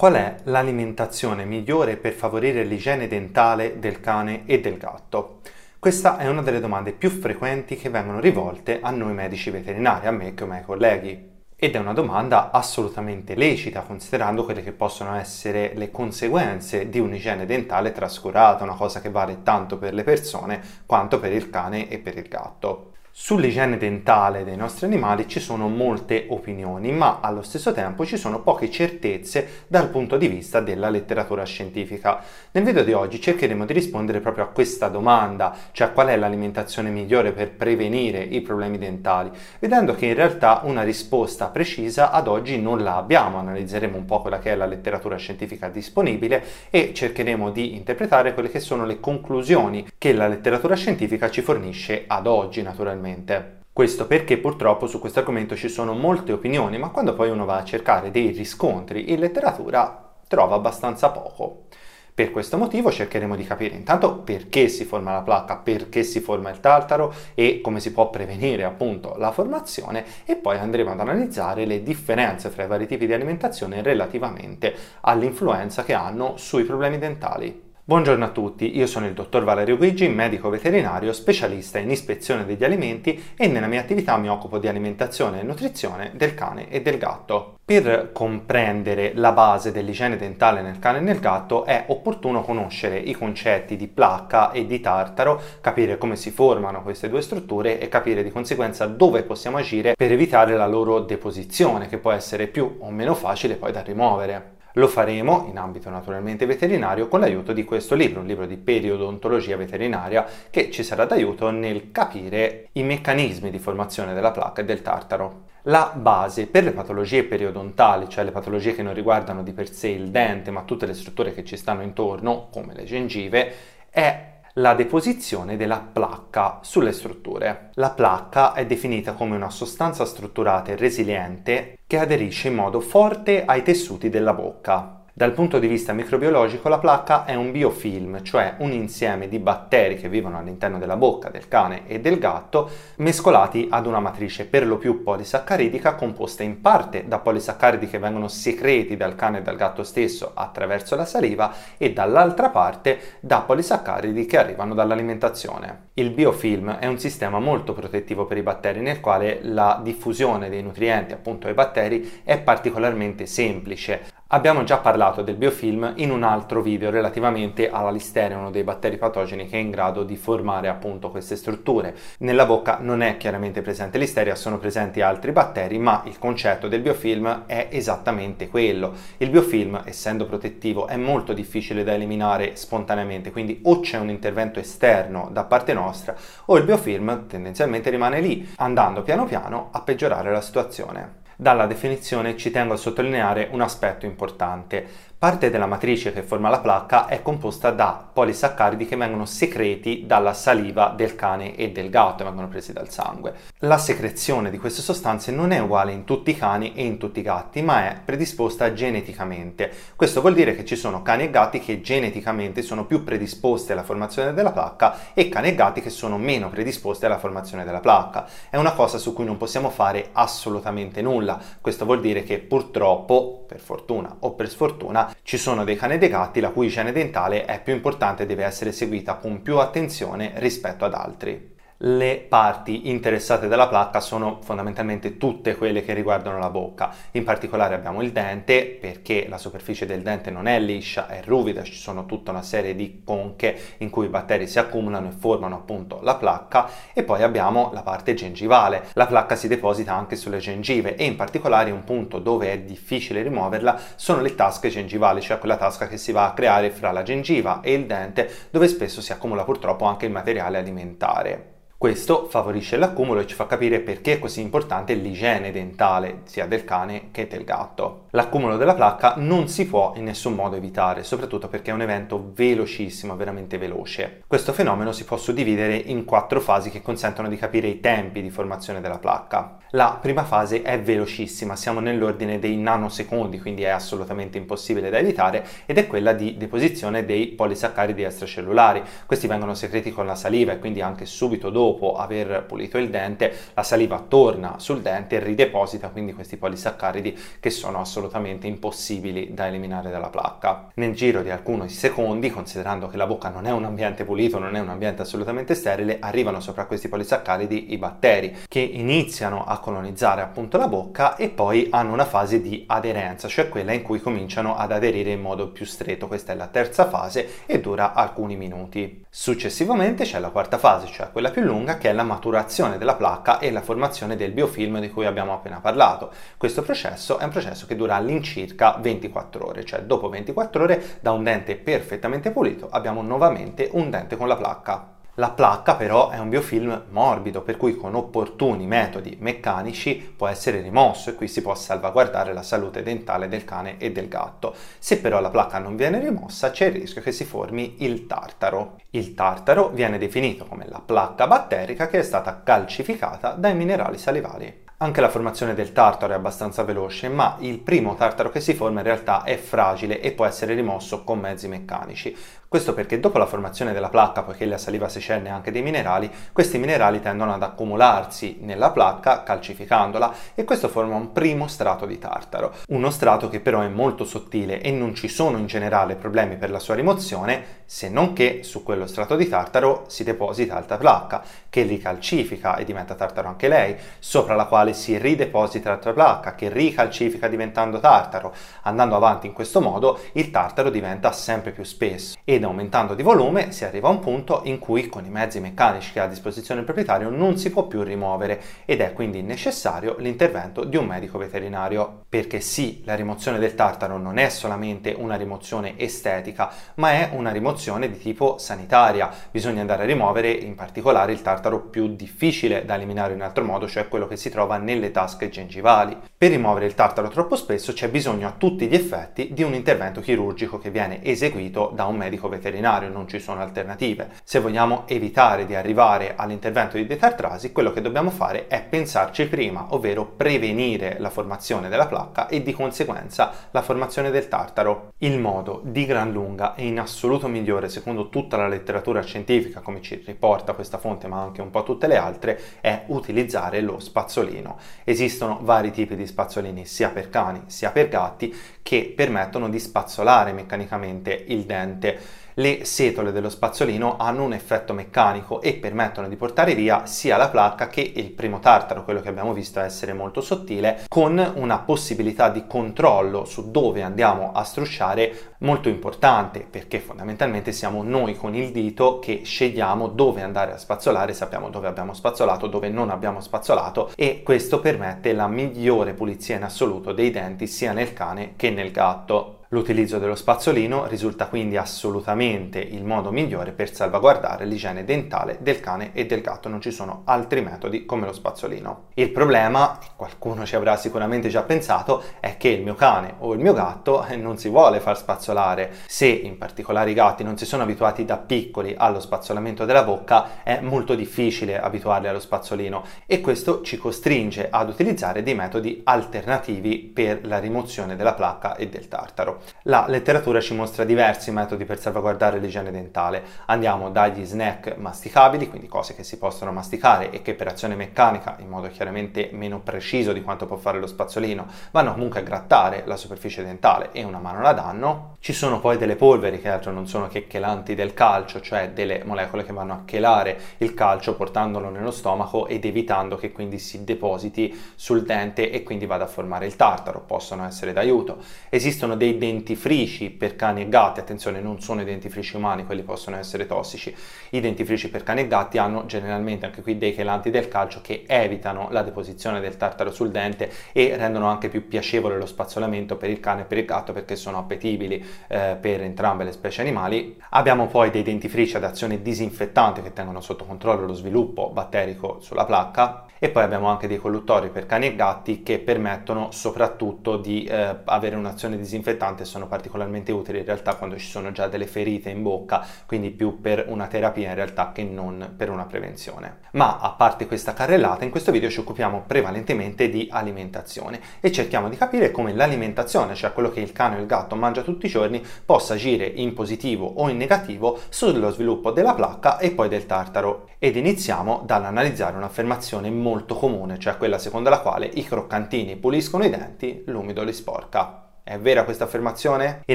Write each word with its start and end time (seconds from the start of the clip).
Qual 0.00 0.14
è 0.14 0.36
l'alimentazione 0.44 1.44
migliore 1.44 1.98
per 1.98 2.14
favorire 2.14 2.64
l'igiene 2.64 3.06
dentale 3.06 3.78
del 3.78 4.00
cane 4.00 4.46
e 4.46 4.58
del 4.58 4.78
gatto? 4.78 5.40
Questa 5.78 6.16
è 6.16 6.26
una 6.26 6.40
delle 6.40 6.58
domande 6.58 6.92
più 6.92 7.10
frequenti 7.10 7.76
che 7.76 7.90
vengono 7.90 8.18
rivolte 8.18 8.78
a 8.80 8.88
noi 8.92 9.12
medici 9.12 9.50
veterinari, 9.50 10.06
a 10.06 10.10
me 10.10 10.28
e 10.28 10.34
ai 10.34 10.48
miei 10.48 10.64
colleghi. 10.64 11.28
Ed 11.54 11.74
è 11.74 11.78
una 11.78 11.92
domanda 11.92 12.50
assolutamente 12.50 13.34
lecita, 13.34 13.82
considerando 13.82 14.46
quelle 14.46 14.62
che 14.62 14.72
possono 14.72 15.16
essere 15.16 15.72
le 15.74 15.90
conseguenze 15.90 16.88
di 16.88 16.98
un'igiene 16.98 17.44
dentale 17.44 17.92
trascurata, 17.92 18.64
una 18.64 18.76
cosa 18.76 19.02
che 19.02 19.10
vale 19.10 19.42
tanto 19.42 19.76
per 19.76 19.92
le 19.92 20.02
persone 20.02 20.62
quanto 20.86 21.20
per 21.20 21.34
il 21.34 21.50
cane 21.50 21.90
e 21.90 21.98
per 21.98 22.16
il 22.16 22.26
gatto. 22.26 22.89
Sull'igiene 23.22 23.76
dentale 23.76 24.44
dei 24.44 24.56
nostri 24.56 24.86
animali 24.86 25.28
ci 25.28 25.40
sono 25.40 25.68
molte 25.68 26.24
opinioni, 26.30 26.90
ma 26.90 27.18
allo 27.20 27.42
stesso 27.42 27.70
tempo 27.70 28.06
ci 28.06 28.16
sono 28.16 28.40
poche 28.40 28.70
certezze 28.70 29.64
dal 29.66 29.90
punto 29.90 30.16
di 30.16 30.26
vista 30.26 30.60
della 30.60 30.88
letteratura 30.88 31.44
scientifica. 31.44 32.22
Nel 32.52 32.64
video 32.64 32.82
di 32.82 32.94
oggi 32.94 33.20
cercheremo 33.20 33.66
di 33.66 33.74
rispondere 33.74 34.20
proprio 34.20 34.44
a 34.44 34.46
questa 34.48 34.88
domanda, 34.88 35.54
cioè 35.72 35.92
qual 35.92 36.08
è 36.08 36.16
l'alimentazione 36.16 36.88
migliore 36.88 37.32
per 37.32 37.50
prevenire 37.50 38.22
i 38.22 38.40
problemi 38.40 38.78
dentali, 38.78 39.30
vedendo 39.58 39.94
che 39.94 40.06
in 40.06 40.14
realtà 40.14 40.62
una 40.64 40.82
risposta 40.82 41.48
precisa 41.48 42.12
ad 42.12 42.26
oggi 42.26 42.58
non 42.58 42.82
la 42.82 42.96
abbiamo. 42.96 43.38
Analizzeremo 43.38 43.98
un 43.98 44.06
po' 44.06 44.22
quella 44.22 44.38
che 44.38 44.52
è 44.52 44.56
la 44.56 44.66
letteratura 44.66 45.16
scientifica 45.16 45.68
disponibile 45.68 46.42
e 46.70 46.92
cercheremo 46.94 47.50
di 47.50 47.76
interpretare 47.76 48.32
quelle 48.32 48.50
che 48.50 48.60
sono 48.60 48.86
le 48.86 48.98
conclusioni 48.98 49.86
che 49.98 50.14
la 50.14 50.26
letteratura 50.26 50.74
scientifica 50.74 51.30
ci 51.30 51.42
fornisce 51.42 52.04
ad 52.06 52.26
oggi, 52.26 52.62
naturalmente 52.62 53.08
naturalmente. 53.10 53.58
Questo 53.72 54.06
perché 54.06 54.38
purtroppo 54.38 54.86
su 54.86 54.98
questo 54.98 55.20
argomento 55.20 55.56
ci 55.56 55.68
sono 55.68 55.94
molte 55.94 56.32
opinioni, 56.32 56.78
ma 56.78 56.90
quando 56.90 57.14
poi 57.14 57.30
uno 57.30 57.44
va 57.44 57.56
a 57.56 57.64
cercare 57.64 58.10
dei 58.10 58.30
riscontri 58.30 59.12
in 59.12 59.20
letteratura 59.20 60.12
trova 60.26 60.56
abbastanza 60.56 61.10
poco. 61.10 61.64
Per 62.12 62.32
questo 62.32 62.58
motivo 62.58 62.90
cercheremo 62.90 63.34
di 63.34 63.44
capire 63.44 63.76
intanto 63.76 64.18
perché 64.18 64.68
si 64.68 64.84
forma 64.84 65.12
la 65.12 65.22
placca, 65.22 65.56
perché 65.56 66.02
si 66.02 66.20
forma 66.20 66.50
il 66.50 66.60
tartaro 66.60 67.14
e 67.34 67.60
come 67.62 67.80
si 67.80 67.92
può 67.92 68.10
prevenire 68.10 68.64
appunto 68.64 69.14
la 69.16 69.30
formazione 69.30 70.04
e 70.26 70.36
poi 70.36 70.58
andremo 70.58 70.90
ad 70.90 71.00
analizzare 71.00 71.64
le 71.64 71.82
differenze 71.82 72.50
fra 72.50 72.64
i 72.64 72.68
vari 72.68 72.86
tipi 72.86 73.06
di 73.06 73.14
alimentazione 73.14 73.80
relativamente 73.80 74.74
all'influenza 75.02 75.84
che 75.84 75.94
hanno 75.94 76.36
sui 76.36 76.64
problemi 76.64 76.98
dentali. 76.98 77.69
Buongiorno 77.90 78.24
a 78.24 78.28
tutti, 78.28 78.76
io 78.76 78.86
sono 78.86 79.06
il 79.06 79.14
dottor 79.14 79.42
Valerio 79.42 79.76
Guigi, 79.76 80.06
medico 80.06 80.48
veterinario 80.48 81.12
specialista 81.12 81.80
in 81.80 81.90
ispezione 81.90 82.46
degli 82.46 82.62
alimenti 82.62 83.20
e 83.36 83.48
nella 83.48 83.66
mia 83.66 83.80
attività 83.80 84.16
mi 84.16 84.28
occupo 84.30 84.58
di 84.58 84.68
alimentazione 84.68 85.40
e 85.40 85.42
nutrizione 85.42 86.12
del 86.14 86.34
cane 86.34 86.70
e 86.70 86.82
del 86.82 86.98
gatto. 86.98 87.58
Per 87.64 88.10
comprendere 88.12 89.10
la 89.16 89.32
base 89.32 89.72
dell'igiene 89.72 90.16
dentale 90.16 90.62
nel 90.62 90.78
cane 90.78 90.98
e 90.98 91.00
nel 91.00 91.18
gatto 91.18 91.64
è 91.64 91.86
opportuno 91.88 92.42
conoscere 92.42 92.96
i 92.96 93.12
concetti 93.12 93.74
di 93.74 93.88
placca 93.88 94.52
e 94.52 94.66
di 94.66 94.78
tartaro, 94.78 95.42
capire 95.60 95.98
come 95.98 96.14
si 96.14 96.30
formano 96.30 96.82
queste 96.82 97.08
due 97.08 97.22
strutture 97.22 97.80
e 97.80 97.88
capire 97.88 98.22
di 98.22 98.30
conseguenza 98.30 98.86
dove 98.86 99.24
possiamo 99.24 99.56
agire 99.56 99.94
per 99.96 100.12
evitare 100.12 100.56
la 100.56 100.68
loro 100.68 101.00
deposizione, 101.00 101.88
che 101.88 101.98
può 101.98 102.12
essere 102.12 102.46
più 102.46 102.76
o 102.78 102.90
meno 102.92 103.16
facile 103.16 103.56
poi 103.56 103.72
da 103.72 103.82
rimuovere. 103.82 104.58
Lo 104.74 104.86
faremo 104.86 105.46
in 105.48 105.58
ambito 105.58 105.90
naturalmente 105.90 106.46
veterinario 106.46 107.08
con 107.08 107.18
l'aiuto 107.18 107.52
di 107.52 107.64
questo 107.64 107.96
libro, 107.96 108.20
un 108.20 108.26
libro 108.26 108.46
di 108.46 108.56
periodontologia 108.56 109.56
veterinaria 109.56 110.24
che 110.48 110.70
ci 110.70 110.84
sarà 110.84 111.06
d'aiuto 111.06 111.50
nel 111.50 111.90
capire 111.90 112.68
i 112.72 112.84
meccanismi 112.84 113.50
di 113.50 113.58
formazione 113.58 114.14
della 114.14 114.30
placca 114.30 114.60
e 114.60 114.64
del 114.64 114.82
tartaro. 114.82 115.48
La 115.64 115.92
base 115.94 116.46
per 116.46 116.64
le 116.64 116.70
patologie 116.70 117.24
periodontali, 117.24 118.08
cioè 118.08 118.24
le 118.24 118.30
patologie 118.30 118.74
che 118.74 118.82
non 118.82 118.94
riguardano 118.94 119.42
di 119.42 119.52
per 119.52 119.70
sé 119.70 119.88
il 119.88 120.10
dente 120.10 120.50
ma 120.50 120.62
tutte 120.62 120.86
le 120.86 120.94
strutture 120.94 121.34
che 121.34 121.44
ci 121.44 121.56
stanno 121.56 121.82
intorno, 121.82 122.48
come 122.52 122.72
le 122.72 122.84
gengive, 122.84 123.52
è 123.90 124.29
la 124.54 124.74
deposizione 124.74 125.56
della 125.56 125.78
placca 125.78 126.58
sulle 126.62 126.92
strutture. 126.92 127.70
La 127.74 127.90
placca 127.90 128.52
è 128.52 128.66
definita 128.66 129.12
come 129.12 129.36
una 129.36 129.50
sostanza 129.50 130.04
strutturata 130.04 130.72
e 130.72 130.76
resiliente 130.76 131.78
che 131.86 131.98
aderisce 131.98 132.48
in 132.48 132.54
modo 132.54 132.80
forte 132.80 133.44
ai 133.44 133.62
tessuti 133.62 134.08
della 134.08 134.34
bocca. 134.34 134.99
Dal 135.20 135.32
punto 135.32 135.58
di 135.58 135.66
vista 135.66 135.92
microbiologico 135.92 136.70
la 136.70 136.78
placca 136.78 137.26
è 137.26 137.34
un 137.34 137.52
biofilm, 137.52 138.22
cioè 138.22 138.54
un 138.60 138.72
insieme 138.72 139.28
di 139.28 139.38
batteri 139.38 139.96
che 139.96 140.08
vivono 140.08 140.38
all'interno 140.38 140.78
della 140.78 140.96
bocca 140.96 141.28
del 141.28 141.46
cane 141.46 141.86
e 141.86 142.00
del 142.00 142.18
gatto, 142.18 142.70
mescolati 142.96 143.68
ad 143.70 143.84
una 143.84 144.00
matrice 144.00 144.46
per 144.46 144.66
lo 144.66 144.78
più 144.78 145.02
polisaccharidica 145.02 145.94
composta 145.94 146.42
in 146.42 146.62
parte 146.62 147.06
da 147.06 147.18
polisaccaridi 147.18 147.86
che 147.86 147.98
vengono 147.98 148.28
secreti 148.28 148.96
dal 148.96 149.14
cane 149.14 149.40
e 149.40 149.42
dal 149.42 149.56
gatto 149.56 149.82
stesso 149.82 150.30
attraverso 150.32 150.96
la 150.96 151.04
saliva 151.04 151.52
e 151.76 151.92
dall'altra 151.92 152.48
parte 152.48 153.18
da 153.20 153.42
polisaccaridi 153.42 154.24
che 154.24 154.38
arrivano 154.38 154.72
dall'alimentazione. 154.72 155.88
Il 155.92 156.12
biofilm 156.12 156.76
è 156.78 156.86
un 156.86 156.98
sistema 156.98 157.38
molto 157.38 157.74
protettivo 157.74 158.24
per 158.24 158.38
i 158.38 158.42
batteri 158.42 158.80
nel 158.80 159.00
quale 159.00 159.40
la 159.42 159.78
diffusione 159.84 160.48
dei 160.48 160.62
nutrienti 160.62 161.12
appunto 161.12 161.46
ai 161.46 161.52
batteri 161.52 162.22
è 162.24 162.38
particolarmente 162.38 163.26
semplice. 163.26 164.19
Abbiamo 164.32 164.62
già 164.62 164.78
parlato 164.78 165.22
del 165.22 165.34
biofilm 165.34 165.94
in 165.96 166.12
un 166.12 166.22
altro 166.22 166.62
video 166.62 166.88
relativamente 166.88 167.68
alla 167.68 167.90
listeria, 167.90 168.38
uno 168.38 168.52
dei 168.52 168.62
batteri 168.62 168.96
patogeni 168.96 169.48
che 169.48 169.56
è 169.56 169.60
in 169.60 169.70
grado 169.70 170.04
di 170.04 170.14
formare 170.14 170.68
appunto 170.68 171.10
queste 171.10 171.34
strutture. 171.34 171.96
Nella 172.18 172.46
bocca 172.46 172.78
non 172.80 173.02
è 173.02 173.16
chiaramente 173.16 173.60
presente 173.60 173.98
listeria, 173.98 174.36
sono 174.36 174.58
presenti 174.58 175.00
altri 175.00 175.32
batteri, 175.32 175.78
ma 175.78 176.02
il 176.04 176.16
concetto 176.20 176.68
del 176.68 176.80
biofilm 176.80 177.46
è 177.46 177.70
esattamente 177.72 178.46
quello. 178.46 178.92
Il 179.16 179.30
biofilm, 179.30 179.82
essendo 179.84 180.26
protettivo, 180.26 180.86
è 180.86 180.96
molto 180.96 181.32
difficile 181.32 181.82
da 181.82 181.94
eliminare 181.94 182.54
spontaneamente, 182.54 183.32
quindi 183.32 183.58
o 183.64 183.80
c'è 183.80 183.98
un 183.98 184.10
intervento 184.10 184.60
esterno 184.60 185.28
da 185.32 185.42
parte 185.42 185.72
nostra 185.72 186.14
o 186.44 186.56
il 186.56 186.62
biofilm 186.62 187.26
tendenzialmente 187.26 187.90
rimane 187.90 188.20
lì, 188.20 188.48
andando 188.58 189.02
piano 189.02 189.24
piano 189.24 189.70
a 189.72 189.80
peggiorare 189.80 190.30
la 190.30 190.40
situazione. 190.40 191.18
Dalla 191.40 191.64
definizione 191.64 192.36
ci 192.36 192.50
tengo 192.50 192.74
a 192.74 192.76
sottolineare 192.76 193.48
un 193.52 193.62
aspetto 193.62 194.04
importante. 194.04 194.86
Parte 195.20 195.50
della 195.50 195.66
matrice 195.66 196.14
che 196.14 196.22
forma 196.22 196.48
la 196.48 196.60
placca 196.60 197.06
è 197.06 197.20
composta 197.20 197.70
da 197.72 198.08
polisaccaridi 198.10 198.86
che 198.86 198.96
vengono 198.96 199.26
secreti 199.26 200.06
dalla 200.06 200.32
saliva 200.32 200.94
del 200.96 201.14
cane 201.14 201.56
e 201.56 201.72
del 201.72 201.90
gatto 201.90 202.24
vengono 202.24 202.48
presi 202.48 202.72
dal 202.72 202.88
sangue. 202.88 203.34
La 203.58 203.76
secrezione 203.76 204.48
di 204.48 204.56
queste 204.56 204.80
sostanze 204.80 205.30
non 205.30 205.50
è 205.50 205.58
uguale 205.58 205.92
in 205.92 206.04
tutti 206.04 206.30
i 206.30 206.36
cani 206.38 206.72
e 206.72 206.86
in 206.86 206.96
tutti 206.96 207.20
i 207.20 207.22
gatti, 207.22 207.60
ma 207.60 207.90
è 207.90 208.00
predisposta 208.02 208.72
geneticamente. 208.72 209.70
Questo 209.94 210.22
vuol 210.22 210.32
dire 210.32 210.56
che 210.56 210.64
ci 210.64 210.74
sono 210.74 211.02
cani 211.02 211.24
e 211.24 211.30
gatti 211.30 211.60
che 211.60 211.82
geneticamente 211.82 212.62
sono 212.62 212.86
più 212.86 213.04
predisposti 213.04 213.72
alla 213.72 213.82
formazione 213.82 214.32
della 214.32 214.52
placca 214.52 215.12
e 215.12 215.28
cani 215.28 215.48
e 215.48 215.54
gatti 215.54 215.82
che 215.82 215.90
sono 215.90 216.16
meno 216.16 216.48
predisposti 216.48 217.04
alla 217.04 217.18
formazione 217.18 217.64
della 217.64 217.80
placca. 217.80 218.26
È 218.48 218.56
una 218.56 218.72
cosa 218.72 218.96
su 218.96 219.12
cui 219.12 219.26
non 219.26 219.36
possiamo 219.36 219.68
fare 219.68 220.08
assolutamente 220.12 221.02
nulla. 221.02 221.38
Questo 221.60 221.84
vuol 221.84 222.00
dire 222.00 222.22
che 222.22 222.38
purtroppo, 222.38 223.44
per 223.46 223.60
fortuna 223.60 224.16
o 224.20 224.32
per 224.32 224.48
sfortuna, 224.48 225.08
ci 225.22 225.38
sono 225.38 225.64
dei 225.64 225.76
cani 225.76 225.94
e 225.94 225.98
dei 225.98 226.08
gatti 226.08 226.40
la 226.40 226.50
cui 226.50 226.66
igiene 226.66 226.92
dentale 226.92 227.44
è 227.44 227.62
più 227.62 227.72
importante 227.72 228.22
e 228.22 228.26
deve 228.26 228.44
essere 228.44 228.72
seguita 228.72 229.14
con 229.14 229.42
più 229.42 229.58
attenzione 229.58 230.32
rispetto 230.36 230.84
ad 230.84 230.94
altri 230.94 231.49
le 231.82 232.26
parti 232.28 232.90
interessate 232.90 233.48
dalla 233.48 233.66
placca 233.66 234.00
sono 234.00 234.40
fondamentalmente 234.42 235.16
tutte 235.16 235.56
quelle 235.56 235.82
che 235.82 235.94
riguardano 235.94 236.38
la 236.38 236.50
bocca. 236.50 236.92
In 237.12 237.24
particolare 237.24 237.74
abbiamo 237.74 238.02
il 238.02 238.12
dente 238.12 238.66
perché 238.66 239.24
la 239.30 239.38
superficie 239.38 239.86
del 239.86 240.02
dente 240.02 240.30
non 240.30 240.46
è 240.46 240.60
liscia, 240.60 241.08
è 241.08 241.22
ruvida, 241.24 241.62
ci 241.62 241.72
sono 241.72 242.04
tutta 242.04 242.32
una 242.32 242.42
serie 242.42 242.74
di 242.74 243.00
conche 243.02 243.58
in 243.78 243.88
cui 243.88 244.04
i 244.04 244.10
batteri 244.10 244.46
si 244.46 244.58
accumulano 244.58 245.08
e 245.08 245.12
formano 245.12 245.56
appunto 245.56 246.00
la 246.02 246.16
placca 246.16 246.68
e 246.92 247.02
poi 247.02 247.22
abbiamo 247.22 247.70
la 247.72 247.82
parte 247.82 248.12
gengivale. 248.12 248.88
La 248.92 249.06
placca 249.06 249.34
si 249.34 249.48
deposita 249.48 249.94
anche 249.94 250.16
sulle 250.16 250.38
gengive 250.38 250.96
e 250.96 251.04
in 251.04 251.16
particolare 251.16 251.70
un 251.70 251.84
punto 251.84 252.18
dove 252.18 252.52
è 252.52 252.58
difficile 252.58 253.22
rimuoverla 253.22 253.80
sono 253.94 254.20
le 254.20 254.34
tasche 254.34 254.68
gengivali, 254.68 255.22
cioè 255.22 255.38
quella 255.38 255.56
tasca 255.56 255.88
che 255.88 255.96
si 255.96 256.12
va 256.12 256.26
a 256.26 256.34
creare 256.34 256.70
fra 256.72 256.92
la 256.92 257.02
gengiva 257.02 257.60
e 257.62 257.72
il 257.72 257.86
dente 257.86 258.30
dove 258.50 258.68
spesso 258.68 259.00
si 259.00 259.12
accumula 259.12 259.44
purtroppo 259.44 259.86
anche 259.86 260.04
il 260.04 260.12
materiale 260.12 260.58
alimentare. 260.58 261.59
Questo 261.80 262.26
favorisce 262.28 262.76
l'accumulo 262.76 263.20
e 263.20 263.26
ci 263.26 263.34
fa 263.34 263.46
capire 263.46 263.80
perché 263.80 264.12
è 264.12 264.18
così 264.18 264.42
importante 264.42 264.92
l'igiene 264.92 265.50
dentale 265.50 266.20
sia 266.24 266.44
del 266.44 266.62
cane 266.62 267.08
che 267.10 267.26
del 267.26 267.42
gatto. 267.42 268.08
L'accumulo 268.12 268.56
della 268.56 268.74
placca 268.74 269.14
non 269.18 269.46
si 269.46 269.68
può 269.68 269.92
in 269.94 270.02
nessun 270.02 270.34
modo 270.34 270.56
evitare, 270.56 271.04
soprattutto 271.04 271.46
perché 271.46 271.70
è 271.70 271.74
un 271.74 271.82
evento 271.82 272.32
velocissimo, 272.34 273.14
veramente 273.14 273.56
veloce. 273.56 274.24
Questo 274.26 274.52
fenomeno 274.52 274.90
si 274.90 275.04
può 275.04 275.16
suddividere 275.16 275.76
in 275.76 276.04
quattro 276.04 276.40
fasi 276.40 276.70
che 276.70 276.82
consentono 276.82 277.28
di 277.28 277.36
capire 277.36 277.68
i 277.68 277.78
tempi 277.78 278.20
di 278.20 278.30
formazione 278.30 278.80
della 278.80 278.98
placca. 278.98 279.58
La 279.74 279.96
prima 280.00 280.24
fase 280.24 280.62
è 280.62 280.80
velocissima, 280.80 281.54
siamo 281.54 281.78
nell'ordine 281.78 282.40
dei 282.40 282.56
nanosecondi, 282.56 283.38
quindi 283.38 283.62
è 283.62 283.68
assolutamente 283.68 284.38
impossibile 284.38 284.90
da 284.90 284.98
evitare, 284.98 285.46
ed 285.64 285.78
è 285.78 285.86
quella 285.86 286.12
di 286.12 286.36
deposizione 286.36 287.04
dei 287.04 287.28
polisaccaridi 287.28 288.02
extracellulari. 288.02 288.82
Questi 289.06 289.28
vengono 289.28 289.54
secreti 289.54 289.92
con 289.92 290.06
la 290.06 290.16
saliva 290.16 290.50
e 290.50 290.58
quindi 290.58 290.80
anche 290.80 291.06
subito 291.06 291.50
dopo 291.50 291.94
aver 291.94 292.42
pulito 292.48 292.76
il 292.76 292.90
dente 292.90 293.32
la 293.54 293.62
saliva 293.62 294.04
torna 294.08 294.58
sul 294.58 294.80
dente 294.80 295.16
e 295.16 295.20
rideposita 295.20 295.90
quindi 295.90 296.12
questi 296.12 296.36
polisaccaridi 296.36 297.16
che 297.38 297.50
sono 297.50 297.78
assolutamente 297.78 297.98
assolutamente 298.00 298.46
impossibili 298.46 299.32
da 299.34 299.46
eliminare 299.46 299.90
dalla 299.90 300.08
placca. 300.08 300.70
Nel 300.74 300.94
giro 300.94 301.22
di 301.22 301.30
alcuni 301.30 301.68
secondi, 301.68 302.30
considerando 302.30 302.88
che 302.88 302.96
la 302.96 303.06
bocca 303.06 303.28
non 303.28 303.46
è 303.46 303.52
un 303.52 303.64
ambiente 303.64 304.04
pulito, 304.04 304.38
non 304.38 304.56
è 304.56 304.60
un 304.60 304.70
ambiente 304.70 305.02
assolutamente 305.02 305.54
sterile, 305.54 305.98
arrivano 306.00 306.40
sopra 306.40 306.64
questi 306.64 306.88
polisaccaridi 306.88 307.72
i 307.72 307.78
batteri 307.78 308.38
che 308.48 308.60
iniziano 308.60 309.44
a 309.44 309.58
colonizzare 309.58 310.22
appunto 310.22 310.56
la 310.56 310.68
bocca 310.68 311.16
e 311.16 311.28
poi 311.28 311.68
hanno 311.70 311.92
una 311.92 312.06
fase 312.06 312.40
di 312.40 312.64
aderenza, 312.66 313.28
cioè 313.28 313.48
quella 313.48 313.72
in 313.72 313.82
cui 313.82 314.00
cominciano 314.00 314.56
ad 314.56 314.72
aderire 314.72 315.10
in 315.10 315.20
modo 315.20 315.48
più 315.48 315.66
stretto. 315.66 316.06
Questa 316.06 316.32
è 316.32 316.36
la 316.36 316.46
terza 316.46 316.88
fase 316.88 317.44
e 317.44 317.60
dura 317.60 317.92
alcuni 317.92 318.36
minuti. 318.36 319.04
Successivamente 319.12 320.04
c'è 320.04 320.18
la 320.20 320.30
quarta 320.30 320.56
fase, 320.56 320.86
cioè 320.86 321.10
quella 321.10 321.30
più 321.30 321.42
lunga, 321.42 321.76
che 321.76 321.90
è 321.90 321.92
la 321.92 322.04
maturazione 322.04 322.78
della 322.78 322.94
placca 322.94 323.40
e 323.40 323.50
la 323.50 323.60
formazione 323.60 324.16
del 324.16 324.30
biofilm 324.32 324.78
di 324.78 324.88
cui 324.88 325.04
abbiamo 325.04 325.32
appena 325.32 325.60
parlato. 325.60 326.10
Questo 326.36 326.62
processo 326.62 327.18
è 327.18 327.24
un 327.24 327.30
processo 327.30 327.66
che 327.66 327.76
dura 327.76 327.89
all'incirca 327.96 328.78
24 328.80 329.46
ore, 329.46 329.64
cioè 329.64 329.82
dopo 329.82 330.08
24 330.08 330.62
ore 330.62 330.82
da 331.00 331.12
un 331.12 331.22
dente 331.22 331.56
perfettamente 331.56 332.30
pulito 332.30 332.68
abbiamo 332.70 333.02
nuovamente 333.02 333.68
un 333.72 333.90
dente 333.90 334.16
con 334.16 334.28
la 334.28 334.36
placca. 334.36 334.98
La 335.20 335.30
placca 335.30 335.74
però 335.74 336.08
è 336.08 336.18
un 336.18 336.30
biofilm 336.30 336.84
morbido, 336.90 337.42
per 337.42 337.58
cui 337.58 337.76
con 337.76 337.94
opportuni 337.94 338.66
metodi 338.66 339.18
meccanici 339.20 340.14
può 340.16 340.28
essere 340.28 340.62
rimosso 340.62 341.10
e 341.10 341.14
qui 341.14 341.28
si 341.28 341.42
può 341.42 341.54
salvaguardare 341.54 342.32
la 342.32 342.42
salute 342.42 342.82
dentale 342.82 343.28
del 343.28 343.44
cane 343.44 343.76
e 343.76 343.92
del 343.92 344.08
gatto. 344.08 344.54
Se 344.78 344.98
però 344.98 345.20
la 345.20 345.28
placca 345.28 345.58
non 345.58 345.76
viene 345.76 345.98
rimossa 345.98 346.50
c'è 346.52 346.66
il 346.66 346.72
rischio 346.72 347.02
che 347.02 347.12
si 347.12 347.24
formi 347.24 347.84
il 347.84 348.06
tartaro. 348.06 348.76
Il 348.90 349.12
tartaro 349.12 349.68
viene 349.68 349.98
definito 349.98 350.46
come 350.46 350.64
la 350.66 350.80
placca 350.80 351.26
batterica 351.26 351.88
che 351.88 351.98
è 351.98 352.02
stata 352.02 352.40
calcificata 352.42 353.32
dai 353.32 353.54
minerali 353.54 353.98
salivali. 353.98 354.59
Anche 354.82 355.02
la 355.02 355.10
formazione 355.10 355.52
del 355.52 355.72
tartaro 355.72 356.14
è 356.14 356.16
abbastanza 356.16 356.64
veloce, 356.64 357.10
ma 357.10 357.36
il 357.40 357.58
primo 357.58 357.96
tartaro 357.96 358.30
che 358.30 358.40
si 358.40 358.54
forma 358.54 358.80
in 358.80 358.86
realtà 358.86 359.24
è 359.24 359.36
fragile 359.36 360.00
e 360.00 360.12
può 360.12 360.24
essere 360.24 360.54
rimosso 360.54 361.04
con 361.04 361.18
mezzi 361.18 361.48
meccanici. 361.48 362.16
Questo 362.50 362.74
perché 362.74 362.98
dopo 362.98 363.16
la 363.18 363.26
formazione 363.26 363.72
della 363.72 363.90
placca, 363.90 364.24
poiché 364.24 364.44
la 364.44 364.58
saliva 364.58 364.88
si 364.88 364.98
scende 364.98 365.28
anche 365.28 365.52
dei 365.52 365.62
minerali, 365.62 366.10
questi 366.32 366.58
minerali 366.58 367.00
tendono 367.00 367.32
ad 367.32 367.44
accumularsi 367.44 368.38
nella 368.40 368.72
placca 368.72 369.22
calcificandola 369.22 370.12
e 370.34 370.42
questo 370.42 370.66
forma 370.66 370.96
un 370.96 371.12
primo 371.12 371.46
strato 371.46 371.86
di 371.86 371.96
tartaro. 371.96 372.54
Uno 372.70 372.90
strato 372.90 373.28
che 373.28 373.38
però 373.38 373.60
è 373.60 373.68
molto 373.68 374.04
sottile 374.04 374.60
e 374.62 374.72
non 374.72 374.96
ci 374.96 375.06
sono 375.06 375.38
in 375.38 375.46
generale 375.46 375.94
problemi 375.94 376.38
per 376.38 376.50
la 376.50 376.58
sua 376.58 376.74
rimozione, 376.74 377.58
se 377.66 377.88
non 377.88 378.14
che 378.14 378.40
su 378.42 378.64
quello 378.64 378.88
strato 378.88 379.14
di 379.14 379.28
tartaro 379.28 379.84
si 379.86 380.02
deposita 380.02 380.56
alta 380.56 380.76
placca, 380.76 381.22
che 381.48 381.62
li 381.62 381.78
calcifica 381.78 382.56
e 382.56 382.64
diventa 382.64 382.96
tartaro 382.96 383.28
anche 383.28 383.46
lei, 383.46 383.76
sopra 384.00 384.34
la 384.34 384.46
quale 384.46 384.72
si 384.72 384.98
rideposita 384.98 385.70
altra 385.70 385.92
placca, 385.92 386.34
che 386.34 386.48
ricalcifica 386.48 387.28
diventando 387.28 387.78
tartaro. 387.78 388.34
Andando 388.62 388.96
avanti 388.96 389.28
in 389.28 389.34
questo 389.34 389.60
modo, 389.60 390.00
il 390.14 390.32
tartaro 390.32 390.68
diventa 390.68 391.12
sempre 391.12 391.52
più 391.52 391.62
spesso 391.62 392.18
e 392.24 392.38
ed 392.40 392.46
aumentando 392.46 392.94
di 392.94 393.02
volume 393.02 393.52
si 393.52 393.66
arriva 393.66 393.88
a 393.88 393.92
un 393.92 394.00
punto 394.00 394.40
in 394.44 394.58
cui 394.58 394.88
con 394.88 395.04
i 395.04 395.10
mezzi 395.10 395.40
meccanici 395.40 395.92
che 395.92 396.00
ha 396.00 396.04
a 396.04 396.08
disposizione 396.08 396.60
il 396.60 396.66
proprietario 396.66 397.10
non 397.10 397.36
si 397.36 397.50
può 397.50 397.66
più 397.66 397.82
rimuovere 397.82 398.40
ed 398.64 398.80
è 398.80 398.94
quindi 398.94 399.20
necessario 399.20 399.96
l'intervento 399.98 400.64
di 400.64 400.78
un 400.78 400.86
medico 400.86 401.18
veterinario. 401.18 402.04
Perché 402.08 402.40
sì, 402.40 402.82
la 402.84 402.94
rimozione 402.94 403.38
del 403.38 403.54
tartaro 403.54 403.98
non 403.98 404.16
è 404.16 404.30
solamente 404.30 404.94
una 404.96 405.16
rimozione 405.16 405.78
estetica, 405.78 406.50
ma 406.76 406.92
è 406.92 407.10
una 407.12 407.30
rimozione 407.30 407.90
di 407.90 407.98
tipo 407.98 408.38
sanitaria. 408.38 409.10
Bisogna 409.30 409.60
andare 409.60 409.82
a 409.82 409.86
rimuovere 409.86 410.30
in 410.30 410.54
particolare 410.54 411.12
il 411.12 411.22
tartaro 411.22 411.60
più 411.60 411.94
difficile 411.94 412.64
da 412.64 412.74
eliminare 412.74 413.12
in 413.14 413.22
altro 413.22 413.44
modo, 413.44 413.68
cioè 413.68 413.86
quello 413.86 414.08
che 414.08 414.16
si 414.16 414.30
trova 414.30 414.56
nelle 414.56 414.90
tasche 414.90 415.28
gengivali. 415.28 415.96
Per 416.16 416.30
rimuovere 416.30 416.66
il 416.66 416.74
tartaro 416.74 417.08
troppo 417.08 417.36
spesso 417.36 417.72
c'è 417.72 417.90
bisogno 417.90 418.26
a 418.26 418.34
tutti 418.36 418.66
gli 418.66 418.74
effetti 418.74 419.32
di 419.32 419.42
un 419.42 419.52
intervento 419.52 420.00
chirurgico 420.00 420.58
che 420.58 420.70
viene 420.70 421.04
eseguito 421.04 421.70
da 421.74 421.84
un 421.84 421.96
medico 421.96 422.28
veterinario, 422.30 422.88
non 422.88 423.06
ci 423.06 423.18
sono 423.18 423.42
alternative. 423.42 424.08
Se 424.24 424.40
vogliamo 424.40 424.84
evitare 424.86 425.44
di 425.44 425.54
arrivare 425.54 426.14
all'intervento 426.16 426.78
di 426.78 426.86
detartrasi, 426.86 427.52
quello 427.52 427.72
che 427.72 427.82
dobbiamo 427.82 428.08
fare 428.08 428.46
è 428.46 428.62
pensarci 428.62 429.28
prima, 429.28 429.66
ovvero 429.74 430.06
prevenire 430.06 430.96
la 430.98 431.10
formazione 431.10 431.68
della 431.68 431.86
placca 431.86 432.28
e 432.28 432.42
di 432.42 432.54
conseguenza 432.54 433.32
la 433.50 433.60
formazione 433.60 434.10
del 434.10 434.28
tartaro. 434.28 434.92
Il 434.98 435.18
modo 435.18 435.60
di 435.64 435.84
gran 435.84 436.10
lunga 436.10 436.54
e 436.54 436.66
in 436.66 436.80
assoluto 436.80 437.28
migliore, 437.28 437.68
secondo 437.68 438.08
tutta 438.08 438.38
la 438.38 438.48
letteratura 438.48 439.02
scientifica, 439.02 439.60
come 439.60 439.82
ci 439.82 440.02
riporta 440.06 440.54
questa 440.54 440.78
fonte, 440.78 441.08
ma 441.08 441.20
anche 441.20 441.42
un 441.42 441.50
po' 441.50 441.64
tutte 441.64 441.86
le 441.86 441.96
altre, 441.96 442.40
è 442.62 442.84
utilizzare 442.86 443.60
lo 443.60 443.78
spazzolino. 443.78 444.58
Esistono 444.84 445.40
vari 445.42 445.70
tipi 445.70 445.96
di 445.96 446.06
spazzolini, 446.06 446.64
sia 446.64 446.88
per 446.88 447.10
cani 447.10 447.42
sia 447.46 447.70
per 447.70 447.88
gatti, 447.88 448.34
che 448.62 448.92
permettono 448.94 449.48
di 449.48 449.58
spazzolare 449.58 450.32
meccanicamente 450.32 451.24
il 451.28 451.44
dente 451.44 451.98
le 452.34 452.64
setole 452.64 453.12
dello 453.12 453.28
spazzolino 453.28 453.96
hanno 453.98 454.24
un 454.24 454.32
effetto 454.32 454.72
meccanico 454.72 455.40
e 455.40 455.54
permettono 455.54 456.08
di 456.08 456.16
portare 456.16 456.54
via 456.54 456.86
sia 456.86 457.16
la 457.16 457.28
placca 457.28 457.68
che 457.68 457.80
il 457.80 458.10
primo 458.10 458.38
tartaro, 458.38 458.84
quello 458.84 459.00
che 459.00 459.08
abbiamo 459.08 459.32
visto 459.32 459.60
essere 459.60 459.92
molto 459.92 460.20
sottile, 460.20 460.84
con 460.88 461.32
una 461.36 461.58
possibilità 461.58 462.28
di 462.28 462.46
controllo 462.46 463.24
su 463.24 463.50
dove 463.50 463.82
andiamo 463.82 464.32
a 464.32 464.44
strusciare 464.44 465.34
molto 465.38 465.68
importante, 465.68 466.46
perché 466.48 466.80
fondamentalmente 466.80 467.52
siamo 467.52 467.82
noi 467.82 468.16
con 468.16 468.34
il 468.34 468.50
dito 468.50 468.98
che 468.98 469.22
scegliamo 469.24 469.88
dove 469.88 470.22
andare 470.22 470.52
a 470.52 470.58
spazzolare, 470.58 471.14
sappiamo 471.14 471.50
dove 471.50 471.68
abbiamo 471.68 471.94
spazzolato, 471.94 472.46
dove 472.46 472.68
non 472.68 472.90
abbiamo 472.90 473.20
spazzolato 473.20 473.90
e 473.96 474.22
questo 474.22 474.60
permette 474.60 475.12
la 475.12 475.28
migliore 475.28 475.94
pulizia 475.94 476.36
in 476.36 476.44
assoluto 476.44 476.92
dei 476.92 477.10
denti 477.10 477.46
sia 477.46 477.72
nel 477.72 477.92
cane 477.92 478.34
che 478.36 478.50
nel 478.50 478.70
gatto. 478.70 479.39
L'utilizzo 479.52 479.98
dello 479.98 480.14
spazzolino 480.14 480.86
risulta 480.86 481.26
quindi 481.26 481.56
assolutamente 481.56 482.60
il 482.60 482.84
modo 482.84 483.10
migliore 483.10 483.50
per 483.50 483.74
salvaguardare 483.74 484.44
l'igiene 484.44 484.84
dentale 484.84 485.38
del 485.40 485.58
cane 485.58 485.90
e 485.92 486.06
del 486.06 486.20
gatto, 486.20 486.48
non 486.48 486.60
ci 486.60 486.70
sono 486.70 487.02
altri 487.06 487.40
metodi 487.40 487.84
come 487.84 488.06
lo 488.06 488.12
spazzolino. 488.12 488.90
Il 488.94 489.10
problema, 489.10 489.76
qualcuno 489.96 490.46
ci 490.46 490.54
avrà 490.54 490.76
sicuramente 490.76 491.28
già 491.28 491.42
pensato, 491.42 492.00
è 492.20 492.36
che 492.36 492.48
il 492.48 492.62
mio 492.62 492.76
cane 492.76 493.14
o 493.18 493.32
il 493.32 493.40
mio 493.40 493.52
gatto 493.52 494.06
eh, 494.06 494.14
non 494.14 494.38
si 494.38 494.48
vuole 494.48 494.78
far 494.78 494.96
spazzolare. 494.96 495.72
Se 495.86 496.06
in 496.06 496.38
particolare 496.38 496.92
i 496.92 496.94
gatti 496.94 497.24
non 497.24 497.36
si 497.36 497.44
sono 497.44 497.64
abituati 497.64 498.04
da 498.04 498.18
piccoli 498.18 498.76
allo 498.78 499.00
spazzolamento 499.00 499.64
della 499.64 499.82
bocca, 499.82 500.44
è 500.44 500.60
molto 500.60 500.94
difficile 500.94 501.58
abituarli 501.60 502.06
allo 502.06 502.20
spazzolino 502.20 502.84
e 503.04 503.20
questo 503.20 503.62
ci 503.62 503.78
costringe 503.78 504.46
ad 504.48 504.68
utilizzare 504.68 505.24
dei 505.24 505.34
metodi 505.34 505.80
alternativi 505.82 506.78
per 506.78 507.26
la 507.26 507.40
rimozione 507.40 507.96
della 507.96 508.14
placca 508.14 508.54
e 508.54 508.68
del 508.68 508.86
tartaro. 508.86 509.38
La 509.62 509.86
letteratura 509.88 510.40
ci 510.40 510.54
mostra 510.54 510.84
diversi 510.84 511.30
metodi 511.30 511.64
per 511.64 511.78
salvaguardare 511.78 512.38
l'igiene 512.38 512.70
dentale. 512.70 513.22
Andiamo 513.46 513.90
dagli 513.90 514.24
snack 514.24 514.76
masticabili, 514.76 515.48
quindi 515.48 515.68
cose 515.68 515.94
che 515.94 516.04
si 516.04 516.18
possono 516.18 516.52
masticare 516.52 517.10
e 517.10 517.22
che 517.22 517.34
per 517.34 517.48
azione 517.48 517.74
meccanica, 517.74 518.36
in 518.40 518.48
modo 518.48 518.68
chiaramente 518.68 519.30
meno 519.32 519.60
preciso 519.60 520.12
di 520.12 520.22
quanto 520.22 520.46
può 520.46 520.56
fare 520.56 520.78
lo 520.78 520.86
spazzolino, 520.86 521.46
vanno 521.70 521.92
comunque 521.92 522.20
a 522.20 522.22
grattare 522.22 522.82
la 522.86 522.96
superficie 522.96 523.42
dentale 523.42 523.90
e 523.92 524.04
una 524.04 524.18
mano 524.18 524.40
la 524.40 524.52
danno. 524.52 525.16
Ci 525.20 525.32
sono 525.32 525.60
poi 525.60 525.76
delle 525.76 525.96
polveri 525.96 526.40
che 526.40 526.48
altro 526.48 526.72
non 526.72 526.86
sono 526.86 527.06
che 527.06 527.26
chelanti 527.26 527.74
del 527.74 527.92
calcio, 527.92 528.40
cioè 528.40 528.70
delle 528.70 529.02
molecole 529.04 529.44
che 529.44 529.52
vanno 529.52 529.74
a 529.74 529.82
chelare 529.84 530.38
il 530.58 530.72
calcio 530.72 531.14
portandolo 531.14 531.68
nello 531.68 531.90
stomaco 531.90 532.46
ed 532.46 532.64
evitando 532.64 533.16
che 533.16 533.30
quindi 533.30 533.58
si 533.58 533.84
depositi 533.84 534.58
sul 534.74 535.02
dente 535.02 535.50
e 535.50 535.62
quindi 535.62 535.84
vada 535.84 536.04
a 536.04 536.08
formare 536.08 536.46
il 536.46 536.56
tartaro, 536.56 537.00
possono 537.00 537.44
essere 537.46 537.72
d'aiuto. 537.72 538.18
Esistono 538.48 538.96
dei 538.96 539.12
dentifrici 539.30 540.10
per 540.10 540.34
cani 540.34 540.62
e 540.62 540.68
gatti, 540.68 540.98
attenzione 540.98 541.40
non 541.40 541.60
sono 541.60 541.82
i 541.82 541.84
dentifrici 541.84 542.34
umani, 542.34 542.66
quelli 542.66 542.82
possono 542.82 543.16
essere 543.16 543.46
tossici, 543.46 543.94
i 544.30 544.40
dentifrici 544.40 544.90
per 544.90 545.04
cani 545.04 545.20
e 545.20 545.28
gatti 545.28 545.58
hanno 545.58 545.86
generalmente 545.86 546.46
anche 546.46 546.62
qui 546.62 546.76
dei 546.76 546.92
chelanti 546.92 547.30
del 547.30 547.46
calcio 547.46 547.80
che 547.80 548.04
evitano 548.08 548.68
la 548.72 548.82
deposizione 548.82 549.40
del 549.40 549.56
tartaro 549.56 549.92
sul 549.92 550.10
dente 550.10 550.50
e 550.72 550.96
rendono 550.96 551.28
anche 551.28 551.48
più 551.48 551.68
piacevole 551.68 552.18
lo 552.18 552.26
spazzolamento 552.26 552.96
per 552.96 553.10
il 553.10 553.20
cane 553.20 553.42
e 553.42 553.44
per 553.44 553.58
il 553.58 553.64
gatto 553.64 553.92
perché 553.92 554.16
sono 554.16 554.38
appetibili 554.38 555.04
eh, 555.28 555.56
per 555.60 555.80
entrambe 555.82 556.24
le 556.24 556.32
specie 556.32 556.60
animali. 556.60 557.16
Abbiamo 557.30 557.68
poi 557.68 557.90
dei 557.90 558.02
dentifrici 558.02 558.56
ad 558.56 558.64
azione 558.64 559.00
disinfettante 559.00 559.82
che 559.82 559.92
tengono 559.92 560.20
sotto 560.20 560.44
controllo 560.44 560.86
lo 560.86 560.94
sviluppo 560.94 561.50
batterico 561.50 562.18
sulla 562.20 562.44
placca 562.44 563.04
e 563.22 563.28
poi 563.28 563.42
abbiamo 563.42 563.68
anche 563.68 563.86
dei 563.86 563.98
colluttori 563.98 564.48
per 564.48 564.64
cani 564.64 564.86
e 564.86 564.96
gatti 564.96 565.42
che 565.42 565.58
permettono 565.58 566.30
soprattutto 566.30 567.18
di 567.18 567.44
eh, 567.44 567.76
avere 567.84 568.16
un'azione 568.16 568.56
disinfettante 568.56 569.22
e 569.22 569.26
sono 569.26 569.46
particolarmente 569.46 570.10
utili 570.10 570.38
in 570.38 570.46
realtà 570.46 570.74
quando 570.76 570.96
ci 570.96 571.06
sono 571.06 571.30
già 571.30 571.46
delle 571.46 571.66
ferite 571.66 572.08
in 572.08 572.22
bocca, 572.22 572.66
quindi 572.86 573.10
più 573.10 573.42
per 573.42 573.66
una 573.68 573.88
terapia 573.88 574.30
in 574.30 574.34
realtà 574.34 574.72
che 574.72 574.84
non 574.84 575.34
per 575.36 575.50
una 575.50 575.66
prevenzione. 575.66 576.38
Ma 576.52 576.78
a 576.80 576.92
parte 576.92 577.26
questa 577.26 577.52
carrellata, 577.52 578.04
in 578.04 578.10
questo 578.10 578.32
video 578.32 578.48
ci 578.48 578.60
occupiamo 578.60 579.04
prevalentemente 579.06 579.90
di 579.90 580.08
alimentazione 580.10 580.98
e 581.20 581.30
cerchiamo 581.30 581.68
di 581.68 581.76
capire 581.76 582.10
come 582.10 582.32
l'alimentazione, 582.32 583.14
cioè 583.14 583.34
quello 583.34 583.50
che 583.50 583.60
il 583.60 583.72
cane 583.72 583.96
o 583.96 584.00
il 584.00 584.06
gatto 584.06 584.34
mangia 584.34 584.62
tutti 584.62 584.86
i 584.86 584.88
giorni, 584.88 585.22
possa 585.44 585.74
agire 585.74 586.06
in 586.06 586.32
positivo 586.32 586.86
o 586.86 587.10
in 587.10 587.18
negativo 587.18 587.78
sullo 587.90 588.30
sviluppo 588.30 588.70
della 588.70 588.94
placca 588.94 589.36
e 589.36 589.50
poi 589.50 589.68
del 589.68 589.84
tartaro. 589.84 590.48
Ed 590.58 590.76
iniziamo 590.76 591.42
dall'analizzare 591.44 592.16
un'affermazione 592.16 592.88
molto 592.90 593.08
comune, 593.36 593.78
cioè 593.78 593.96
quella 593.96 594.18
secondo 594.18 594.50
la 594.50 594.60
quale 594.60 594.86
i 594.86 595.04
croccantini 595.04 595.76
puliscono 595.76 596.24
i 596.24 596.30
denti, 596.30 596.84
l'umido 596.86 597.22
li 597.22 597.32
sporca. 597.32 598.09
È 598.30 598.38
vera 598.38 598.62
questa 598.62 598.84
affermazione? 598.84 599.62
In 599.66 599.74